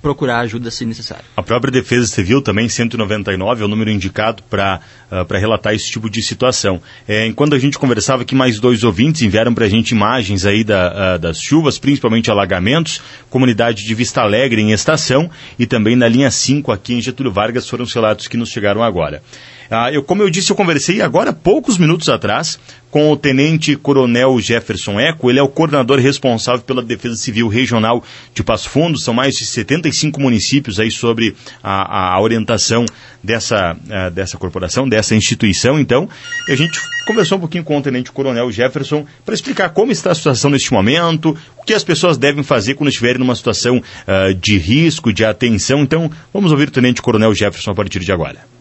procurar 0.00 0.40
ajuda 0.40 0.70
se 0.70 0.84
necessário. 0.84 1.24
A 1.36 1.42
própria 1.42 1.70
Defesa 1.70 2.06
Civil 2.06 2.40
também, 2.40 2.68
199, 2.68 3.62
é 3.62 3.64
o 3.64 3.68
número 3.68 3.90
indicado 3.90 4.42
para 4.44 4.80
uh, 5.10 5.34
relatar 5.34 5.74
esse 5.74 5.90
tipo 5.90 6.08
de 6.08 6.22
situação. 6.22 6.80
É, 7.06 7.26
enquanto 7.26 7.54
a 7.54 7.58
gente 7.58 7.78
conversava 7.78 8.22
aqui, 8.22 8.34
mais 8.34 8.58
dois 8.60 8.84
ouvintes 8.84 9.22
enviaram 9.22 9.52
para 9.52 9.66
a 9.66 9.68
gente 9.68 9.90
imagens 9.90 10.46
aí 10.46 10.64
da, 10.64 11.16
uh, 11.16 11.18
das 11.18 11.40
chuvas, 11.40 11.78
principalmente 11.78 12.30
alagamentos, 12.30 13.02
comunidade 13.28 13.84
de 13.84 13.94
Vista 13.94 14.22
Alegre 14.22 14.60
em 14.60 14.72
estação 14.72 15.30
e 15.58 15.66
também 15.66 15.96
na 15.96 16.08
linha 16.08 16.30
5 16.30 16.72
aqui 16.72 16.94
em 16.94 17.00
Getúlio 17.00 17.32
Vargas 17.32 17.68
foram 17.68 17.84
os 17.84 17.92
relatos 17.92 18.28
que 18.28 18.36
nos 18.36 18.50
chegaram 18.50 18.82
agora. 18.82 19.22
Ah, 19.70 19.92
eu, 19.92 20.02
como 20.02 20.22
eu 20.22 20.30
disse, 20.30 20.50
eu 20.50 20.56
conversei 20.56 21.02
agora, 21.02 21.32
poucos 21.32 21.76
minutos 21.76 22.08
atrás, 22.08 22.58
com 22.90 23.10
o 23.10 23.16
Tenente 23.16 23.76
Coronel 23.76 24.40
Jefferson 24.40 24.98
Eco. 24.98 25.28
Ele 25.28 25.38
é 25.38 25.42
o 25.42 25.48
coordenador 25.48 25.98
responsável 25.98 26.62
pela 26.62 26.82
Defesa 26.82 27.16
Civil 27.16 27.48
Regional 27.48 28.02
de 28.34 28.42
Passo 28.42 28.70
Fundo. 28.70 28.98
São 28.98 29.12
mais 29.12 29.34
de 29.34 29.44
75 29.44 30.20
municípios 30.20 30.80
aí 30.80 30.90
sobre 30.90 31.34
a, 31.62 32.14
a 32.14 32.20
orientação 32.20 32.86
dessa, 33.22 33.74
uh, 33.74 34.10
dessa 34.10 34.38
corporação, 34.38 34.88
dessa 34.88 35.14
instituição. 35.14 35.78
Então, 35.78 36.08
a 36.48 36.54
gente 36.54 36.80
conversou 37.06 37.36
um 37.36 37.40
pouquinho 37.40 37.64
com 37.64 37.76
o 37.76 37.82
Tenente 37.82 38.10
Coronel 38.10 38.50
Jefferson 38.50 39.04
para 39.24 39.34
explicar 39.34 39.70
como 39.70 39.92
está 39.92 40.12
a 40.12 40.14
situação 40.14 40.50
neste 40.50 40.72
momento, 40.72 41.36
o 41.58 41.64
que 41.64 41.74
as 41.74 41.84
pessoas 41.84 42.16
devem 42.16 42.42
fazer 42.42 42.74
quando 42.74 42.88
estiverem 42.88 43.18
numa 43.18 43.34
situação 43.34 43.76
uh, 43.78 44.34
de 44.34 44.56
risco, 44.56 45.12
de 45.12 45.26
atenção. 45.26 45.82
Então, 45.82 46.10
vamos 46.32 46.52
ouvir 46.52 46.68
o 46.68 46.72
Tenente 46.72 47.02
Coronel 47.02 47.34
Jefferson 47.34 47.72
a 47.72 47.74
partir 47.74 48.00
de 48.00 48.12
agora. 48.12 48.57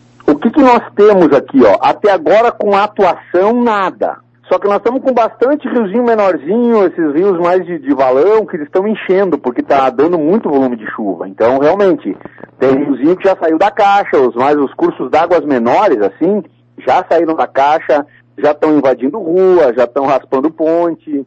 Que 0.57 0.63
nós 0.63 0.81
temos 0.95 1.31
aqui, 1.37 1.63
ó? 1.63 1.77
Até 1.79 2.11
agora 2.11 2.51
com 2.51 2.75
atuação, 2.75 3.61
nada. 3.61 4.17
Só 4.51 4.57
que 4.57 4.67
nós 4.67 4.77
estamos 4.77 5.03
com 5.03 5.13
bastante 5.13 5.67
riozinho 5.67 6.03
menorzinho, 6.03 6.83
esses 6.83 7.13
rios 7.13 7.37
mais 7.39 7.63
de, 7.63 7.77
de 7.77 7.93
valão, 7.93 8.43
que 8.43 8.55
eles 8.55 8.65
estão 8.65 8.87
enchendo, 8.87 9.37
porque 9.37 9.61
está 9.61 9.87
dando 9.91 10.17
muito 10.17 10.49
volume 10.49 10.75
de 10.75 10.87
chuva. 10.87 11.27
Então, 11.27 11.59
realmente, 11.59 12.17
tem 12.57 12.75
riozinho 12.75 13.15
que 13.15 13.29
já 13.29 13.37
saiu 13.39 13.59
da 13.59 13.69
caixa, 13.69 14.17
os 14.17 14.33
mais 14.33 14.57
os 14.57 14.73
cursos 14.73 15.11
d'águas 15.11 15.45
menores, 15.45 16.01
assim, 16.01 16.41
já 16.79 17.05
saíram 17.07 17.35
da 17.35 17.45
caixa, 17.45 18.03
já 18.35 18.49
estão 18.49 18.75
invadindo 18.75 19.19
rua, 19.19 19.75
já 19.77 19.83
estão 19.83 20.07
raspando 20.07 20.49
ponte, 20.49 21.23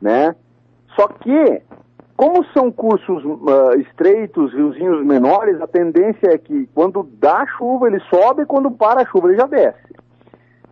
né? 0.00 0.34
Só 0.96 1.08
que 1.08 1.60
como 2.22 2.44
são 2.52 2.70
cursos 2.70 3.24
uh, 3.24 3.74
estreitos, 3.80 4.54
riozinhos 4.54 5.04
menores, 5.04 5.60
a 5.60 5.66
tendência 5.66 6.28
é 6.28 6.38
que 6.38 6.68
quando 6.72 7.02
dá 7.14 7.44
chuva 7.58 7.88
ele 7.88 7.98
sobe 8.08 8.42
e 8.42 8.46
quando 8.46 8.70
para 8.70 9.02
a 9.02 9.06
chuva 9.06 9.26
ele 9.26 9.40
já 9.40 9.48
desce. 9.48 9.92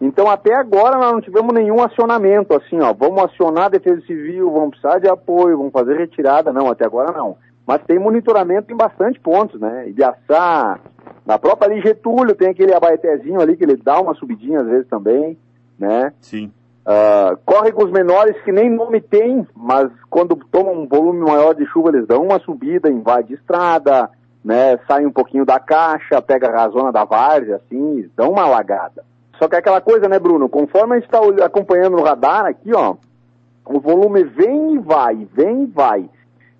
Então 0.00 0.30
até 0.30 0.54
agora 0.54 0.96
nós 0.96 1.12
não 1.12 1.20
tivemos 1.20 1.52
nenhum 1.52 1.82
acionamento 1.82 2.54
assim, 2.54 2.78
ó, 2.78 2.92
vamos 2.92 3.24
acionar 3.24 3.64
a 3.64 3.70
Defesa 3.70 4.00
Civil, 4.02 4.48
vamos 4.48 4.78
precisar 4.78 5.00
de 5.00 5.08
apoio, 5.08 5.58
vamos 5.58 5.72
fazer 5.72 5.98
retirada, 5.98 6.52
não, 6.52 6.68
até 6.68 6.84
agora 6.84 7.10
não. 7.10 7.36
Mas 7.66 7.82
tem 7.82 7.98
monitoramento 7.98 8.72
em 8.72 8.76
bastante 8.76 9.18
pontos, 9.18 9.60
né? 9.60 9.88
Ibiaçá, 9.88 10.78
na 11.26 11.36
própria 11.36 11.68
ali 11.68 11.82
Getúlio 11.82 12.36
tem 12.36 12.50
aquele 12.50 12.72
abaetezinho 12.72 13.40
ali 13.40 13.56
que 13.56 13.64
ele 13.64 13.74
dá 13.74 14.00
uma 14.00 14.14
subidinha 14.14 14.60
às 14.60 14.68
vezes 14.68 14.86
também, 14.86 15.36
né? 15.76 16.12
Sim. 16.20 16.52
Uh, 16.80 17.36
córregos 17.44 17.90
menores 17.90 18.40
que 18.42 18.50
nem 18.50 18.70
nome 18.70 19.00
tem, 19.00 19.46
mas 19.54 19.90
quando 20.08 20.34
tomam 20.50 20.82
um 20.82 20.88
volume 20.88 21.20
maior 21.20 21.54
de 21.54 21.66
chuva, 21.66 21.90
eles 21.90 22.06
dão 22.06 22.24
uma 22.24 22.38
subida, 22.40 22.90
invade 22.90 23.34
estrada, 23.34 24.10
né, 24.44 24.78
sai 24.88 25.04
um 25.04 25.12
pouquinho 25.12 25.44
da 25.44 25.60
caixa, 25.60 26.22
pega 26.22 26.48
a 26.48 26.68
zona 26.68 26.90
da 26.90 27.04
várzea, 27.04 27.56
assim, 27.56 28.08
dão 28.16 28.30
uma 28.30 28.44
alagada. 28.44 29.04
Só 29.38 29.46
que 29.48 29.56
é 29.56 29.58
aquela 29.58 29.80
coisa, 29.80 30.08
né, 30.08 30.18
Bruno? 30.18 30.48
Conforme 30.48 30.94
a 30.94 31.00
gente 31.00 31.06
está 31.06 31.44
acompanhando 31.44 31.96
no 31.96 32.02
radar 32.02 32.46
aqui, 32.46 32.72
ó, 32.74 32.96
o 33.64 33.78
volume 33.78 34.24
vem 34.24 34.74
e 34.74 34.78
vai, 34.78 35.28
vem 35.34 35.64
e 35.64 35.66
vai. 35.66 36.10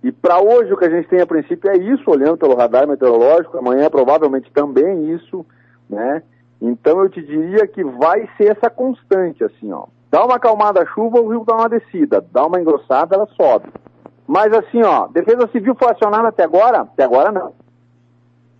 E 0.03 0.12
para 0.12 0.41
hoje 0.41 0.73
o 0.73 0.77
que 0.77 0.85
a 0.85 0.91
gente 0.91 1.09
tem 1.09 1.21
a 1.21 1.27
princípio 1.27 1.71
é 1.71 1.77
isso, 1.77 2.11
olhando 2.11 2.39
pelo 2.39 2.55
radar 2.55 2.87
meteorológico, 2.87 3.59
amanhã 3.59 3.91
provavelmente 3.91 4.50
também 4.53 5.12
isso, 5.12 5.45
né? 5.89 6.23
Então 6.61 7.00
eu 7.00 7.09
te 7.09 7.23
diria 7.23 7.67
que 7.67 7.83
vai 7.83 8.29
ser 8.37 8.57
essa 8.57 8.71
constante, 8.71 9.43
assim, 9.45 9.73
ó. 9.73 9.87
Dá 10.11 10.25
uma 10.25 10.37
acalmada 10.37 10.83
a 10.83 10.87
chuva, 10.87 11.21
o 11.21 11.29
rio 11.29 11.45
dá 11.47 11.55
uma 11.55 11.69
descida. 11.69 12.25
Dá 12.33 12.45
uma 12.45 12.61
engrossada, 12.61 13.14
ela 13.14 13.29
sobe. 13.37 13.69
Mas 14.26 14.52
assim, 14.52 14.83
ó, 14.83 15.07
Defesa 15.09 15.49
Civil 15.52 15.75
foi 15.75 15.90
acionada 15.90 16.29
até 16.29 16.45
agora? 16.45 16.81
Até 16.81 17.05
agora 17.05 17.31
não. 17.31 17.52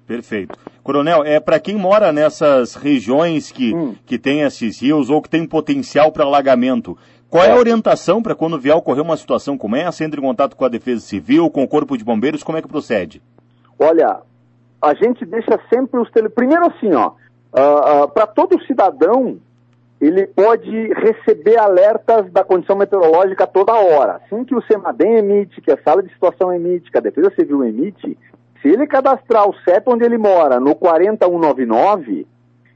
Perfeito. 0.07 0.59
Coronel, 0.83 1.25
é 1.25 1.39
para 1.39 1.61
quem 1.61 1.77
mora 1.77 2.13
nessas 2.13 2.75
regiões 2.75 3.53
que, 3.53 3.75
hum. 3.75 3.95
que 4.05 4.19
tem 4.19 4.41
esses 4.41 4.81
rios 4.81 5.11
ou 5.11 5.23
que 5.23 5.29
tem 5.29 5.47
potencial 5.47 6.11
para 6.11 6.25
alagamento, 6.25 6.97
qual 7.29 7.45
é 7.45 7.51
a 7.53 7.55
é. 7.55 7.59
orientação 7.59 8.21
para 8.21 8.35
quando 8.35 8.59
vier 8.59 8.77
ocorrer 8.77 9.05
uma 9.05 9.17
situação 9.17 9.57
como 9.57 9.77
essa? 9.77 10.05
Entre 10.05 10.21
em 10.21 10.25
contato 10.25 10.57
com 10.57 10.65
a 10.65 10.69
Defesa 10.69 11.03
Civil, 11.03 11.49
com 11.51 11.63
o 11.63 11.69
Corpo 11.69 11.97
de 11.97 12.05
Bombeiros, 12.05 12.43
como 12.43 12.59
é 12.59 12.63
que 12.63 12.67
procede? 12.67 13.23
Olha, 13.79 14.21
a 14.83 14.95
gente 14.95 15.25
deixa 15.25 15.59
sempre 15.73 16.01
os 16.01 16.11
tele... 16.11 16.29
Primeiro 16.29 16.67
assim, 16.67 16.93
ó, 16.93 17.11
uh, 17.11 18.05
uh, 18.05 18.09
para 18.09 18.27
todo 18.27 18.61
cidadão 18.67 19.39
ele 20.01 20.27
pode 20.27 20.89
receber 20.95 21.59
alertas 21.59 22.31
da 22.33 22.43
condição 22.43 22.75
meteorológica 22.75 23.47
toda 23.47 23.75
hora. 23.75 24.15
Assim 24.25 24.45
que 24.45 24.55
o 24.55 24.63
CEMADEM 24.63 25.19
emite, 25.19 25.61
que 25.61 25.71
a 25.71 25.83
sala 25.83 26.03
de 26.03 26.11
situação 26.13 26.53
emite, 26.53 26.91
que 26.91 26.97
a 26.97 27.03
Defesa 27.03 27.31
Civil 27.35 27.65
emite, 27.65 28.19
se 28.63 28.69
ele 28.69 28.87
cadastrar 28.87 29.49
o 29.49 29.55
CEP 29.63 29.89
onde 29.89 30.05
ele 30.05 30.17
mora 30.17 30.59
no 30.59 30.75
40199, 30.75 32.27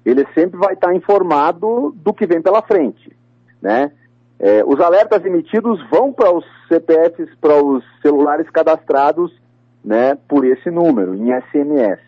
ele 0.04 0.26
sempre 0.34 0.58
vai 0.58 0.74
estar 0.74 0.94
informado 0.94 1.94
do 1.96 2.12
que 2.12 2.26
vem 2.26 2.42
pela 2.42 2.60
frente, 2.60 3.16
né? 3.60 3.90
É, 4.38 4.62
os 4.66 4.78
alertas 4.80 5.24
emitidos 5.24 5.80
vão 5.88 6.12
para 6.12 6.30
os 6.30 6.44
CPFs, 6.68 7.34
para 7.40 7.62
os 7.62 7.82
celulares 8.02 8.50
cadastrados, 8.50 9.32
né, 9.82 10.18
por 10.28 10.44
esse 10.44 10.70
número, 10.70 11.14
em 11.14 11.30
SMS. 11.40 12.00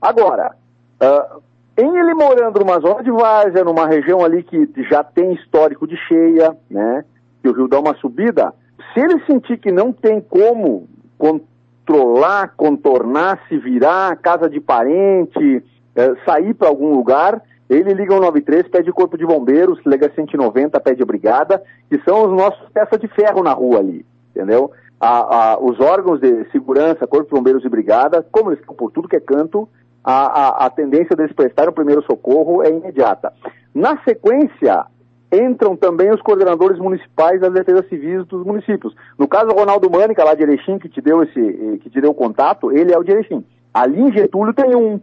Agora, 0.00 0.54
uh, 1.02 1.42
em 1.78 1.96
ele 1.96 2.12
morando 2.12 2.58
numa 2.58 2.80
zona 2.80 3.04
de 3.04 3.10
várzea, 3.10 3.64
numa 3.64 3.86
região 3.86 4.24
ali 4.24 4.42
que 4.42 4.68
já 4.90 5.04
tem 5.04 5.32
histórico 5.32 5.86
de 5.86 5.96
cheia, 5.96 6.56
né? 6.68 7.04
Que 7.40 7.48
o 7.48 7.52
rio 7.52 7.68
dá 7.68 7.78
uma 7.78 7.94
subida, 7.94 8.52
se 8.92 9.00
ele 9.00 9.24
sentir 9.26 9.58
que 9.58 9.70
não 9.70 9.92
tem 9.92 10.20
como 10.20 10.88
controlar, 11.16 12.54
contornar, 12.56 13.40
se 13.48 13.56
virar, 13.58 14.16
casa 14.16 14.50
de 14.50 14.60
parente, 14.60 15.62
é, 15.94 16.14
sair 16.24 16.52
para 16.52 16.68
algum 16.68 16.94
lugar, 16.94 17.40
ele 17.70 17.94
liga 17.94 18.14
o 18.14 18.20
93, 18.20 18.66
pede 18.68 18.92
corpo 18.92 19.16
de 19.16 19.24
bombeiros, 19.24 19.78
liga 19.86 20.10
190, 20.12 20.80
pede 20.80 21.04
brigada, 21.04 21.62
que 21.88 22.00
são 22.02 22.26
os 22.26 22.36
nossos 22.36 22.68
peças 22.70 22.98
de 22.98 23.06
ferro 23.08 23.42
na 23.42 23.52
rua 23.52 23.78
ali, 23.78 24.04
entendeu? 24.30 24.72
A, 25.00 25.52
a, 25.52 25.58
os 25.60 25.78
órgãos 25.78 26.20
de 26.20 26.44
segurança, 26.50 27.06
corpo 27.06 27.28
de 27.28 27.34
bombeiros 27.34 27.64
e 27.64 27.68
brigada, 27.68 28.26
como 28.32 28.50
eles 28.50 28.60
estão 28.60 28.74
por 28.74 28.90
tudo 28.90 29.08
que 29.08 29.16
é 29.16 29.20
canto, 29.20 29.68
a, 30.08 30.12
a, 30.12 30.66
a 30.66 30.70
tendência 30.70 31.14
deles 31.14 31.34
prestarem 31.34 31.68
o 31.68 31.74
primeiro 31.74 32.02
socorro 32.02 32.62
é 32.62 32.70
imediata. 32.70 33.30
Na 33.74 34.02
sequência, 34.04 34.86
entram 35.30 35.76
também 35.76 36.10
os 36.10 36.22
coordenadores 36.22 36.78
municipais 36.78 37.38
das 37.38 37.52
defesas 37.52 37.86
civis 37.90 38.24
dos 38.26 38.42
municípios. 38.42 38.96
No 39.18 39.28
caso, 39.28 39.50
Ronaldo 39.50 39.90
Mânica, 39.90 40.24
lá 40.24 40.32
de 40.32 40.44
Erechim, 40.44 40.78
que 40.78 40.88
te 40.88 41.02
deu 41.02 41.22
esse, 41.22 41.38
eh, 41.38 41.76
que 41.82 41.90
te 41.90 42.00
deu 42.00 42.12
o 42.12 42.14
contato, 42.14 42.72
ele 42.72 42.90
é 42.90 42.98
o 42.98 43.04
de 43.04 43.10
Erechim. 43.10 43.44
Ali 43.74 44.00
em 44.00 44.10
Getúlio 44.10 44.54
tem 44.54 44.74
um, 44.74 44.98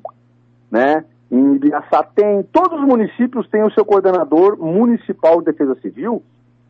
né? 0.71 1.05
Em 1.31 1.53
Ibiaçá 1.53 2.01
tem, 2.15 2.41
todos 2.51 2.79
os 2.79 2.88
municípios 2.88 3.47
têm 3.47 3.63
o 3.63 3.71
seu 3.71 3.85
coordenador 3.85 4.57
municipal 4.57 5.38
de 5.38 5.45
defesa 5.45 5.75
civil, 5.81 6.24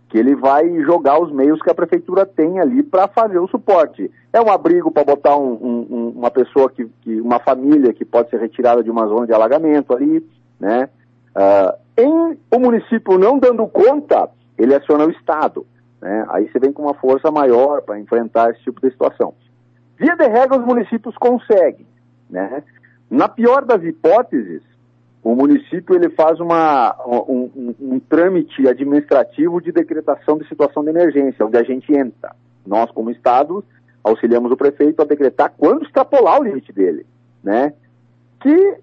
que 0.09 0.17
ele 0.17 0.35
vai 0.35 0.69
jogar 0.81 1.19
os 1.19 1.31
meios 1.31 1.61
que 1.61 1.69
a 1.69 1.75
prefeitura 1.75 2.25
tem 2.25 2.59
ali 2.59 2.83
para 2.83 3.07
fazer 3.07 3.39
o 3.39 3.47
suporte. 3.47 4.09
É 4.31 4.39
um 4.39 4.49
abrigo 4.49 4.91
para 4.91 5.03
botar 5.03 5.35
um, 5.35 5.53
um, 5.53 6.13
uma 6.15 6.29
pessoa 6.29 6.69
que, 6.69 6.85
que, 7.01 7.19
uma 7.19 7.39
família 7.39 7.93
que 7.93 8.05
pode 8.05 8.29
ser 8.29 8.39
retirada 8.39 8.83
de 8.83 8.91
uma 8.91 9.07
zona 9.07 9.25
de 9.25 9.33
alagamento 9.33 9.93
ali, 9.93 10.25
né? 10.59 10.89
Uh, 11.35 11.85
em 11.97 12.37
o 12.51 12.59
município 12.59 13.17
não 13.17 13.39
dando 13.39 13.67
conta, 13.67 14.29
ele 14.57 14.75
aciona 14.75 15.05
o 15.05 15.11
Estado. 15.11 15.65
Né? 16.01 16.25
Aí 16.29 16.49
você 16.49 16.59
vem 16.59 16.71
com 16.71 16.83
uma 16.83 16.93
força 16.93 17.31
maior 17.31 17.81
para 17.81 17.99
enfrentar 17.99 18.51
esse 18.51 18.61
tipo 18.61 18.81
de 18.81 18.91
situação. 18.91 19.33
Via 19.97 20.15
de 20.15 20.27
regra, 20.27 20.59
os 20.59 20.65
municípios 20.65 21.15
conseguem. 21.17 21.87
Né? 22.29 22.63
Na 23.09 23.27
pior 23.27 23.65
das 23.65 23.83
hipóteses, 23.83 24.61
o 25.25 25.35
município 25.35 25.95
ele 25.95 26.09
faz 26.09 26.39
uma, 26.39 26.95
um, 27.03 27.49
um, 27.55 27.75
um, 27.81 27.99
trâmite 27.99 28.67
administrativo 28.67 29.59
de 29.59 29.71
decretação 29.71 30.37
de 30.37 30.47
situação 30.47 30.83
de 30.83 30.91
emergência, 30.91 31.43
onde 31.43 31.57
a 31.57 31.63
gente 31.63 31.91
entra. 31.91 32.35
Nós, 32.63 32.91
como 32.91 33.09
Estado, 33.09 33.65
auxiliamos 34.03 34.51
o 34.51 34.55
prefeito 34.55 35.01
a 35.01 35.05
decretar 35.05 35.51
quando 35.57 35.83
extrapolar 35.83 36.39
o 36.39 36.43
limite 36.43 36.71
dele, 36.71 37.07
né? 37.43 37.73
Que 38.39 38.77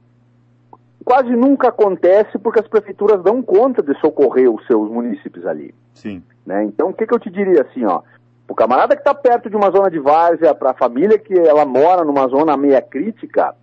quase 1.05 1.31
nunca 1.31 1.69
acontece 1.69 2.37
porque 2.41 2.59
as 2.59 2.67
prefeituras 2.67 3.23
dão 3.23 3.41
conta 3.41 3.81
de 3.81 3.97
socorrer 4.01 4.53
os 4.53 4.67
seus 4.67 4.91
municípios 4.91 5.47
ali. 5.47 5.73
Sim. 5.95 6.25
Né? 6.45 6.65
Então, 6.65 6.89
o 6.89 6.93
que, 6.93 7.07
que 7.07 7.15
eu 7.15 7.21
te 7.21 7.31
diria 7.31 7.63
assim, 7.63 7.85
ó? 7.85 8.03
O 8.49 8.55
camarada 8.57 8.97
que 8.97 9.01
está 9.03 9.15
perto 9.15 9.49
de 9.49 9.55
uma 9.55 9.71
zona 9.71 9.89
de 9.89 10.01
várzea, 10.01 10.53
para 10.57 10.73
a 10.73 10.75
família 10.75 11.21
que 11.21 11.39
ela 11.39 11.65
mora 11.65 12.05
numa 12.05 12.27
zona 12.27 12.57
meia 12.57 12.83
crítica, 12.83 13.55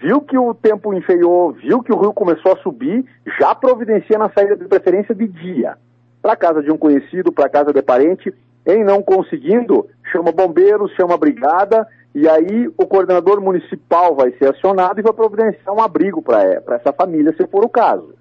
viu 0.00 0.20
que 0.20 0.36
o 0.36 0.54
tempo 0.54 0.94
enfeiou, 0.94 1.52
viu 1.52 1.82
que 1.82 1.92
o 1.92 1.98
rio 1.98 2.12
começou 2.12 2.52
a 2.52 2.56
subir, 2.56 3.04
já 3.38 3.54
providencia 3.54 4.18
na 4.18 4.30
saída 4.30 4.56
de 4.56 4.64
preferência 4.64 5.14
de 5.14 5.28
dia. 5.28 5.76
Para 6.22 6.36
casa 6.36 6.62
de 6.62 6.70
um 6.70 6.78
conhecido, 6.78 7.30
para 7.30 7.48
casa 7.48 7.72
de 7.72 7.82
parente, 7.82 8.34
em 8.66 8.82
não 8.82 9.02
conseguindo, 9.02 9.86
chama 10.10 10.32
bombeiros, 10.32 10.92
chama 10.92 11.16
brigada 11.16 11.86
E 12.14 12.28
aí 12.28 12.68
o 12.76 12.86
coordenador 12.86 13.40
municipal 13.40 14.14
vai 14.16 14.32
ser 14.32 14.50
acionado 14.50 14.98
e 14.98 15.02
vai 15.02 15.12
providenciar 15.12 15.74
um 15.74 15.82
abrigo 15.82 16.20
para 16.20 16.76
essa 16.76 16.92
família, 16.92 17.34
se 17.36 17.46
for 17.46 17.64
o 17.64 17.68
caso. 17.68 18.14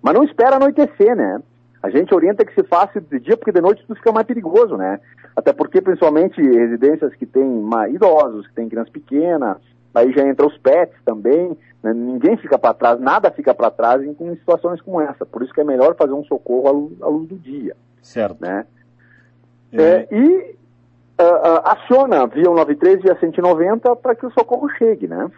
Mas 0.00 0.14
não 0.14 0.24
espera 0.24 0.56
anoitecer, 0.56 1.16
né? 1.16 1.40
A 1.82 1.90
gente 1.90 2.14
orienta 2.14 2.44
que 2.44 2.54
se 2.54 2.62
faça 2.62 3.00
de 3.00 3.18
dia, 3.18 3.36
porque 3.36 3.50
de 3.50 3.60
noite 3.60 3.82
tudo 3.86 3.96
fica 3.96 4.12
mais 4.12 4.26
perigoso, 4.26 4.76
né? 4.76 5.00
Até 5.34 5.52
porque, 5.52 5.80
principalmente, 5.80 6.40
residências 6.40 7.14
que 7.14 7.26
têm 7.26 7.64
idosos, 7.90 8.46
que 8.46 8.54
têm 8.54 8.68
criança 8.68 8.90
pequena, 8.92 9.58
aí 9.94 10.12
já 10.12 10.26
entra 10.26 10.46
os 10.46 10.56
pets 10.58 10.96
também, 11.04 11.56
né? 11.82 11.92
ninguém 11.92 12.36
fica 12.36 12.58
para 12.58 12.74
trás, 12.74 13.00
nada 13.00 13.30
fica 13.30 13.54
para 13.54 13.70
trás 13.70 14.02
em, 14.02 14.16
em, 14.20 14.36
situações 14.36 14.80
como 14.80 15.00
essa. 15.00 15.26
Por 15.26 15.42
isso 15.42 15.52
que 15.52 15.60
é 15.60 15.64
melhor 15.64 15.94
fazer 15.96 16.12
um 16.12 16.24
socorro 16.24 16.68
à 16.68 16.70
luz, 16.70 17.02
à 17.02 17.06
luz 17.06 17.28
do 17.28 17.36
dia. 17.36 17.76
Certo. 18.02 18.40
Né? 18.40 18.66
É. 19.72 19.82
É, 19.82 20.08
e 20.10 20.56
uh, 21.20 21.24
uh, 21.24 21.62
aciona 21.64 22.26
via 22.26 22.44
193, 22.44 23.02
via 23.02 23.18
190 23.18 23.96
para 23.96 24.14
que 24.14 24.26
o 24.26 24.32
socorro 24.32 24.68
chegue, 24.70 25.06
né? 25.06 25.30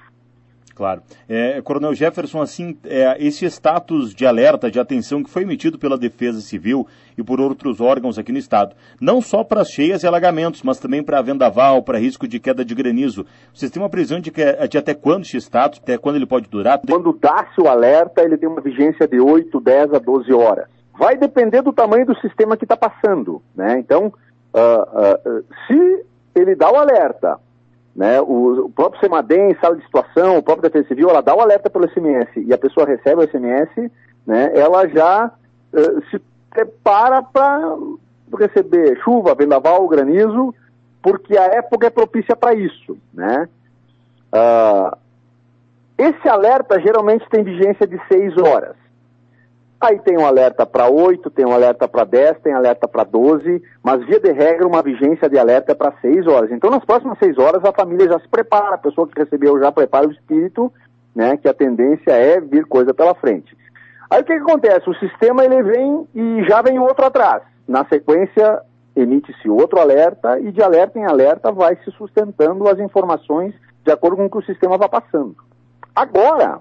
Claro. 0.74 1.02
É, 1.28 1.62
Coronel 1.62 1.94
Jefferson, 1.94 2.42
assim, 2.42 2.76
é, 2.84 3.16
esse 3.24 3.44
status 3.46 4.12
de 4.12 4.26
alerta, 4.26 4.70
de 4.70 4.80
atenção 4.80 5.22
que 5.22 5.30
foi 5.30 5.42
emitido 5.42 5.78
pela 5.78 5.96
Defesa 5.96 6.40
Civil 6.40 6.86
e 7.16 7.22
por 7.22 7.40
outros 7.40 7.80
órgãos 7.80 8.18
aqui 8.18 8.32
no 8.32 8.38
Estado, 8.38 8.74
não 9.00 9.20
só 9.20 9.44
para 9.44 9.64
cheias 9.64 10.02
e 10.02 10.06
alagamentos, 10.06 10.62
mas 10.64 10.80
também 10.80 11.02
para 11.02 11.22
vendaval, 11.22 11.82
para 11.82 11.98
risco 11.98 12.26
de 12.26 12.40
queda 12.40 12.64
de 12.64 12.74
granizo. 12.74 13.24
Vocês 13.52 13.70
têm 13.70 13.80
uma 13.80 13.88
previsão 13.88 14.18
de, 14.18 14.32
que, 14.32 14.42
de 14.66 14.76
até 14.76 14.94
quando 14.94 15.22
esse 15.22 15.36
status, 15.36 15.80
até 15.80 15.96
quando 15.96 16.16
ele 16.16 16.26
pode 16.26 16.48
durar? 16.48 16.80
Quando 16.88 17.12
dá-se 17.12 17.60
o 17.60 17.68
alerta, 17.68 18.22
ele 18.22 18.36
tem 18.36 18.48
uma 18.48 18.60
vigência 18.60 19.06
de 19.06 19.20
8, 19.20 19.60
10 19.60 19.94
a 19.94 19.98
12 19.98 20.32
horas. 20.32 20.66
Vai 20.98 21.16
depender 21.16 21.62
do 21.62 21.72
tamanho 21.72 22.06
do 22.06 22.18
sistema 22.20 22.56
que 22.56 22.64
está 22.64 22.76
passando, 22.76 23.42
né? 23.54 23.78
Então, 23.78 24.06
uh, 24.06 25.38
uh, 25.38 25.44
se 25.66 26.04
ele 26.34 26.54
dá 26.54 26.70
o 26.70 26.76
alerta, 26.76 27.38
né, 27.94 28.20
o, 28.20 28.66
o 28.66 28.70
próprio 28.70 29.00
SEMADEM, 29.00 29.56
sala 29.60 29.76
de 29.76 29.84
situação, 29.84 30.38
o 30.38 30.42
próprio 30.42 30.68
Defesa 30.68 30.88
Civil, 30.88 31.10
ela 31.10 31.20
dá 31.20 31.34
o 31.34 31.40
alerta 31.40 31.70
pelo 31.70 31.88
SMS 31.88 32.28
e 32.36 32.52
a 32.52 32.58
pessoa 32.58 32.86
recebe 32.86 33.22
o 33.22 33.28
SMS, 33.28 33.90
né, 34.26 34.50
ela 34.54 34.88
já 34.88 35.30
uh, 35.72 36.04
se 36.10 36.20
prepara 36.50 37.22
para 37.22 37.76
receber 38.38 38.98
chuva, 39.02 39.34
vendaval, 39.34 39.86
granizo, 39.88 40.54
porque 41.02 41.36
a 41.36 41.44
época 41.44 41.86
é 41.86 41.90
propícia 41.90 42.34
para 42.34 42.54
isso. 42.54 42.96
Né? 43.12 43.48
Uh, 44.32 44.96
esse 45.98 46.28
alerta 46.28 46.80
geralmente 46.80 47.28
tem 47.28 47.44
vigência 47.44 47.86
de 47.86 48.00
6 48.08 48.36
horas. 48.38 48.76
Aí 49.80 49.98
tem 49.98 50.16
um 50.16 50.24
alerta 50.24 50.64
para 50.64 50.88
8, 50.88 51.30
tem 51.30 51.44
um 51.44 51.52
alerta 51.52 51.86
para 51.86 52.04
10, 52.04 52.38
tem 52.40 52.52
alerta 52.52 52.88
para 52.88 53.04
12, 53.04 53.62
mas 53.82 54.04
via 54.06 54.18
de 54.18 54.32
regra 54.32 54.66
uma 54.66 54.82
vigência 54.82 55.28
de 55.28 55.38
alerta 55.38 55.72
é 55.72 55.74
para 55.74 55.92
6 56.00 56.26
horas. 56.26 56.50
Então 56.50 56.70
nas 56.70 56.84
próximas 56.84 57.18
6 57.18 57.36
horas 57.38 57.64
a 57.64 57.72
família 57.72 58.08
já 58.08 58.18
se 58.18 58.28
prepara, 58.28 58.76
a 58.76 58.78
pessoa 58.78 59.06
que 59.06 59.20
recebeu 59.20 59.60
já 59.60 59.70
prepara 59.70 60.08
o 60.08 60.12
espírito, 60.12 60.72
né, 61.14 61.36
que 61.36 61.48
a 61.48 61.54
tendência 61.54 62.12
é 62.12 62.40
vir 62.40 62.64
coisa 62.64 62.94
pela 62.94 63.14
frente. 63.14 63.56
Aí 64.08 64.22
o 64.22 64.24
que, 64.24 64.34
que 64.34 64.42
acontece? 64.42 64.88
O 64.88 64.94
sistema 64.94 65.44
ele 65.44 65.62
vem 65.62 66.08
e 66.14 66.44
já 66.48 66.62
vem 66.62 66.78
outro 66.78 67.04
atrás. 67.04 67.42
Na 67.66 67.84
sequência 67.86 68.62
emite-se 68.96 69.48
outro 69.50 69.80
alerta 69.80 70.38
e 70.38 70.52
de 70.52 70.62
alerta 70.62 70.98
em 70.98 71.04
alerta 71.04 71.50
vai 71.50 71.76
se 71.84 71.90
sustentando 71.92 72.68
as 72.68 72.78
informações 72.78 73.54
de 73.84 73.92
acordo 73.92 74.16
com 74.16 74.26
o 74.26 74.30
que 74.30 74.38
o 74.38 74.46
sistema 74.46 74.78
vai 74.78 74.88
passando. 74.88 75.36
Agora, 75.94 76.60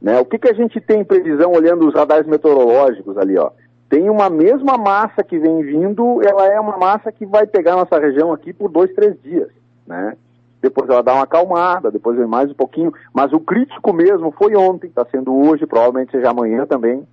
né? 0.00 0.18
O 0.20 0.24
que, 0.24 0.38
que 0.38 0.48
a 0.48 0.54
gente 0.54 0.80
tem 0.80 1.00
em 1.00 1.04
previsão 1.04 1.52
olhando 1.52 1.86
os 1.86 1.94
radares 1.94 2.26
meteorológicos 2.26 3.16
ali? 3.16 3.36
Ó? 3.38 3.50
Tem 3.88 4.10
uma 4.10 4.28
mesma 4.28 4.76
massa 4.76 5.22
que 5.22 5.38
vem 5.38 5.62
vindo, 5.62 6.20
ela 6.26 6.46
é 6.46 6.58
uma 6.58 6.76
massa 6.76 7.12
que 7.12 7.24
vai 7.24 7.46
pegar 7.46 7.76
nossa 7.76 7.98
região 7.98 8.32
aqui 8.32 8.52
por 8.52 8.70
dois, 8.70 8.92
três 8.94 9.20
dias. 9.22 9.48
Né? 9.86 10.16
Depois 10.60 10.90
ela 10.90 11.02
dá 11.02 11.14
uma 11.14 11.24
acalmada, 11.24 11.90
depois 11.90 12.18
vem 12.18 12.26
mais 12.26 12.50
um 12.50 12.54
pouquinho. 12.54 12.92
Mas 13.12 13.32
o 13.32 13.40
crítico 13.40 13.92
mesmo 13.92 14.32
foi 14.32 14.56
ontem, 14.56 14.88
está 14.88 15.04
sendo 15.10 15.34
hoje, 15.34 15.66
provavelmente 15.66 16.10
seja 16.10 16.30
amanhã 16.30 16.66
também, 16.66 17.06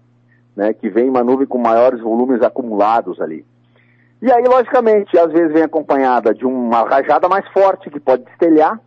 né? 0.56 0.74
que 0.74 0.90
vem 0.90 1.10
uma 1.10 1.24
nuvem 1.24 1.48
com 1.48 1.58
maiores 1.58 2.02
volumes 2.02 2.42
acumulados 2.42 3.22
ali. 3.22 3.46
E 4.24 4.32
aí, 4.32 4.46
logicamente, 4.46 5.18
às 5.18 5.32
vezes 5.34 5.52
vem 5.52 5.64
acompanhada 5.64 6.34
de 6.34 6.46
uma 6.46 6.88
rajada 6.88 7.28
mais 7.28 7.46
forte 7.50 7.90
que 7.90 8.00
pode 8.00 8.24
destelhar, 8.24 8.80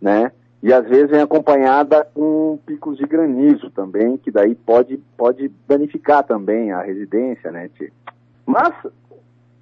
né? 0.00 0.32
E 0.62 0.72
às 0.72 0.86
vezes 0.88 1.10
vem 1.10 1.20
acompanhada 1.20 2.06
com 2.14 2.58
picos 2.64 2.96
de 2.96 3.04
granizo 3.04 3.70
também, 3.70 4.16
que 4.16 4.30
daí 4.30 4.54
pode, 4.54 4.96
pode 5.16 5.50
danificar 5.66 6.22
também 6.22 6.70
a 6.70 6.82
residência, 6.82 7.50
né, 7.50 7.68
tia? 7.76 7.90
Mas 8.46 8.72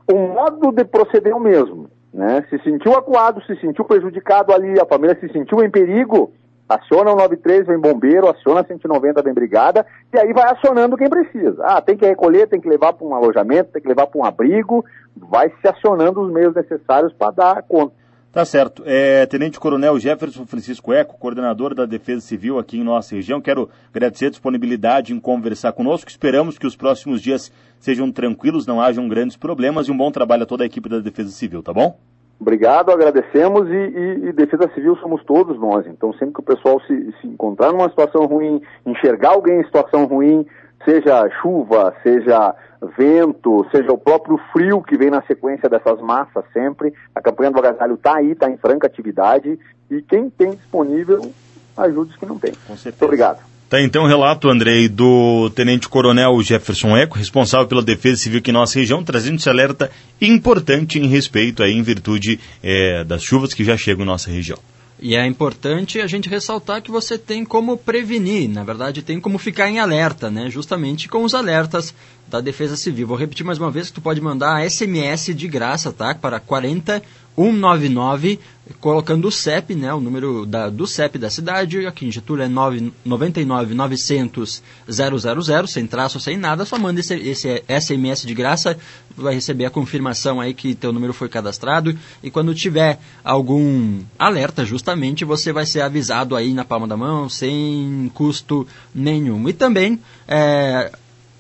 o 0.06 0.14
modo 0.14 0.72
de 0.72 0.84
proceder 0.84 1.32
é 1.32 1.34
o 1.34 1.40
mesmo, 1.40 1.88
né? 2.12 2.44
Se 2.50 2.58
sentiu 2.62 2.92
acuado, 2.92 3.42
se 3.44 3.56
sentiu 3.60 3.84
prejudicado 3.84 4.52
ali, 4.52 4.78
a 4.78 4.84
família 4.84 5.16
se 5.18 5.28
sentiu 5.32 5.62
em 5.62 5.70
perigo, 5.70 6.32
aciona 6.68 7.12
o 7.12 7.16
93, 7.16 7.66
vem 7.66 7.78
bombeiro, 7.78 8.28
aciona 8.28 8.60
a 8.60 8.64
190, 8.64 9.22
vem 9.22 9.32
brigada, 9.32 9.86
e 10.12 10.18
aí 10.18 10.32
vai 10.34 10.52
acionando 10.52 10.96
quem 10.96 11.08
precisa. 11.08 11.64
Ah, 11.64 11.80
tem 11.80 11.96
que 11.96 12.06
recolher, 12.06 12.46
tem 12.46 12.60
que 12.60 12.68
levar 12.68 12.92
para 12.92 13.06
um 13.06 13.14
alojamento, 13.14 13.72
tem 13.72 13.80
que 13.80 13.88
levar 13.88 14.06
para 14.06 14.20
um 14.20 14.24
abrigo, 14.24 14.84
vai 15.16 15.50
se 15.60 15.68
acionando 15.68 16.20
os 16.20 16.30
meios 16.30 16.54
necessários 16.54 17.12
para 17.14 17.32
dar 17.32 17.62
conta. 17.62 17.99
Tá 18.32 18.44
certo. 18.44 18.84
É, 18.86 19.26
Tenente 19.26 19.58
Coronel 19.58 19.98
Jefferson 19.98 20.46
Francisco 20.46 20.92
Eco, 20.92 21.18
coordenador 21.18 21.74
da 21.74 21.84
Defesa 21.84 22.20
Civil 22.20 22.60
aqui 22.60 22.78
em 22.78 22.84
nossa 22.84 23.16
região, 23.16 23.40
quero 23.40 23.68
agradecer 23.92 24.26
a 24.26 24.30
disponibilidade 24.30 25.12
em 25.12 25.18
conversar 25.18 25.72
conosco. 25.72 26.08
Esperamos 26.08 26.56
que 26.56 26.66
os 26.66 26.76
próximos 26.76 27.20
dias 27.20 27.52
sejam 27.80 28.12
tranquilos, 28.12 28.68
não 28.68 28.80
hajam 28.80 29.08
grandes 29.08 29.36
problemas 29.36 29.88
e 29.88 29.90
um 29.90 29.96
bom 29.96 30.12
trabalho 30.12 30.44
a 30.44 30.46
toda 30.46 30.62
a 30.62 30.66
equipe 30.66 30.88
da 30.88 31.00
Defesa 31.00 31.30
Civil, 31.30 31.60
tá 31.60 31.72
bom? 31.72 31.98
Obrigado, 32.40 32.90
agradecemos 32.90 33.68
e, 33.68 33.72
e, 33.72 34.28
e, 34.28 34.32
Defesa 34.32 34.70
Civil 34.74 34.96
somos 34.96 35.22
todos 35.24 35.58
nós. 35.58 35.84
Então, 35.88 36.12
sempre 36.12 36.34
que 36.34 36.40
o 36.40 36.44
pessoal 36.44 36.80
se, 36.86 37.12
se 37.20 37.26
encontrar 37.26 37.72
numa 37.72 37.88
situação 37.90 38.26
ruim, 38.26 38.62
enxergar 38.86 39.30
alguém 39.30 39.60
em 39.60 39.64
situação 39.64 40.06
ruim, 40.06 40.46
seja 40.84 41.28
chuva, 41.40 41.94
seja 42.02 42.54
vento, 42.96 43.66
seja 43.70 43.92
o 43.92 43.98
próprio 43.98 44.38
frio 44.52 44.82
que 44.82 44.96
vem 44.96 45.10
na 45.10 45.22
sequência 45.22 45.68
dessas 45.68 46.00
massas 46.00 46.44
sempre. 46.52 46.92
A 47.14 47.20
campanha 47.20 47.50
do 47.50 47.58
agasalho 47.58 47.94
está 47.94 48.16
aí, 48.16 48.32
está 48.32 48.50
em 48.50 48.56
franca 48.56 48.86
atividade 48.86 49.58
e 49.90 50.02
quem 50.02 50.30
tem 50.30 50.52
disponível, 50.52 51.32
ajude 51.76 52.10
os 52.10 52.16
que 52.16 52.26
não 52.26 52.38
tem. 52.38 52.52
Com 52.66 52.76
certeza. 52.76 52.96
Muito 53.00 53.04
obrigado. 53.04 53.50
Tá 53.68 53.80
então 53.80 54.02
o 54.02 54.08
relato, 54.08 54.48
Andrei, 54.48 54.88
do 54.88 55.48
Tenente 55.50 55.88
Coronel 55.88 56.42
Jefferson 56.42 56.96
Eco, 56.96 57.16
responsável 57.16 57.68
pela 57.68 57.82
Defesa 57.82 58.22
Civil 58.22 58.40
aqui 58.40 58.50
em 58.50 58.54
nossa 58.54 58.76
região, 58.76 59.04
trazendo 59.04 59.36
esse 59.36 59.48
alerta 59.48 59.88
importante 60.20 60.98
em 60.98 61.06
respeito 61.06 61.62
aí, 61.62 61.72
em 61.72 61.82
virtude 61.82 62.40
é, 62.64 63.04
das 63.04 63.22
chuvas 63.22 63.54
que 63.54 63.62
já 63.62 63.76
chegam 63.76 64.02
em 64.02 64.08
nossa 64.08 64.28
região. 64.28 64.58
E 65.02 65.16
é 65.16 65.26
importante 65.26 65.98
a 65.98 66.06
gente 66.06 66.28
ressaltar 66.28 66.82
que 66.82 66.90
você 66.90 67.16
tem 67.16 67.42
como 67.42 67.76
prevenir, 67.76 68.50
na 68.50 68.62
verdade 68.62 69.02
tem 69.02 69.18
como 69.18 69.38
ficar 69.38 69.70
em 69.70 69.78
alerta, 69.78 70.30
né? 70.30 70.50
Justamente 70.50 71.08
com 71.08 71.24
os 71.24 71.34
alertas 71.34 71.94
da 72.28 72.40
Defesa 72.40 72.76
Civil. 72.76 73.06
Vou 73.06 73.16
repetir 73.16 73.44
mais 73.44 73.58
uma 73.58 73.70
vez 73.70 73.88
que 73.88 73.94
tu 73.94 74.02
pode 74.02 74.20
mandar 74.20 74.62
SMS 74.70 75.34
de 75.34 75.48
graça, 75.48 75.90
tá? 75.90 76.14
Para 76.14 76.38
40 76.38 77.02
199, 77.36 78.38
colocando 78.80 79.28
o 79.28 79.32
CEP, 79.32 79.74
né, 79.74 79.92
o 79.92 80.00
número 80.00 80.44
da, 80.46 80.68
do 80.68 80.86
CEP 80.86 81.18
da 81.18 81.30
cidade, 81.30 81.86
aqui 81.86 82.06
em 82.06 82.12
Getúlio 82.12 82.44
é 82.44 82.48
99 82.48 83.74
900 83.74 84.62
000, 84.88 85.66
sem 85.66 85.86
traço, 85.86 86.20
sem 86.20 86.36
nada, 86.36 86.64
só 86.64 86.78
manda 86.78 87.00
esse, 87.00 87.14
esse 87.14 87.62
SMS 87.68 88.22
de 88.26 88.34
graça, 88.34 88.76
vai 89.16 89.34
receber 89.34 89.64
a 89.64 89.70
confirmação 89.70 90.40
aí 90.40 90.54
que 90.54 90.74
teu 90.74 90.92
número 90.92 91.12
foi 91.12 91.28
cadastrado, 91.28 91.96
e 92.22 92.30
quando 92.30 92.54
tiver 92.54 92.98
algum 93.24 94.00
alerta, 94.18 94.64
justamente, 94.64 95.24
você 95.24 95.52
vai 95.52 95.66
ser 95.66 95.80
avisado 95.80 96.36
aí 96.36 96.52
na 96.52 96.64
palma 96.64 96.86
da 96.86 96.96
mão, 96.96 97.28
sem 97.28 98.10
custo 98.14 98.66
nenhum. 98.94 99.48
E 99.48 99.52
também, 99.52 99.98
é, 100.28 100.92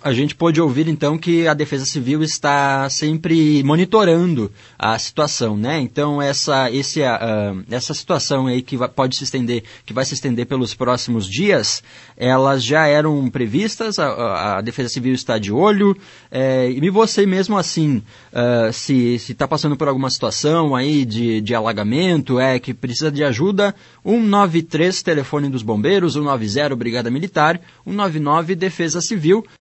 a 0.02 0.12
gente 0.12 0.34
pôde 0.34 0.60
ouvir 0.60 0.88
então 0.88 1.18
que 1.18 1.46
a 1.46 1.54
Defesa 1.54 1.84
Civil 1.84 2.22
está 2.22 2.88
sempre 2.88 3.62
monitorando 3.62 4.50
a 4.78 4.98
situação, 4.98 5.56
né? 5.56 5.80
Então 5.80 6.20
essa 6.20 6.70
esse, 6.70 7.00
uh, 7.00 7.64
essa 7.70 7.92
situação 7.92 8.46
aí 8.46 8.62
que 8.62 8.76
vai, 8.76 8.88
pode 8.88 9.16
se 9.16 9.24
estender, 9.24 9.62
que 9.84 9.92
vai 9.92 10.04
se 10.04 10.14
estender 10.14 10.46
pelos 10.46 10.74
próximos 10.74 11.28
dias, 11.28 11.82
elas 12.16 12.64
já 12.64 12.86
eram 12.86 13.28
previstas. 13.30 13.98
A, 13.98 14.58
a 14.58 14.60
Defesa 14.60 14.88
Civil 14.88 15.12
está 15.12 15.38
de 15.38 15.52
olho 15.52 15.96
é, 16.30 16.70
e 16.70 16.90
você 16.90 17.26
mesmo 17.26 17.56
assim, 17.56 18.02
uh, 18.32 18.72
se 18.72 19.14
está 19.14 19.46
passando 19.46 19.76
por 19.76 19.88
alguma 19.88 20.10
situação 20.10 20.74
aí 20.74 21.04
de, 21.04 21.40
de 21.40 21.54
alagamento, 21.54 22.40
é 22.40 22.58
que 22.58 22.74
precisa 22.74 23.10
de 23.10 23.22
ajuda, 23.22 23.74
193 24.04 25.02
telefone 25.02 25.48
dos 25.48 25.62
bombeiros, 25.62 26.14
190 26.14 26.74
Brigada 26.76 27.10
Militar, 27.10 27.60
199 27.84 28.54
Defesa 28.54 29.00
Civil 29.00 29.44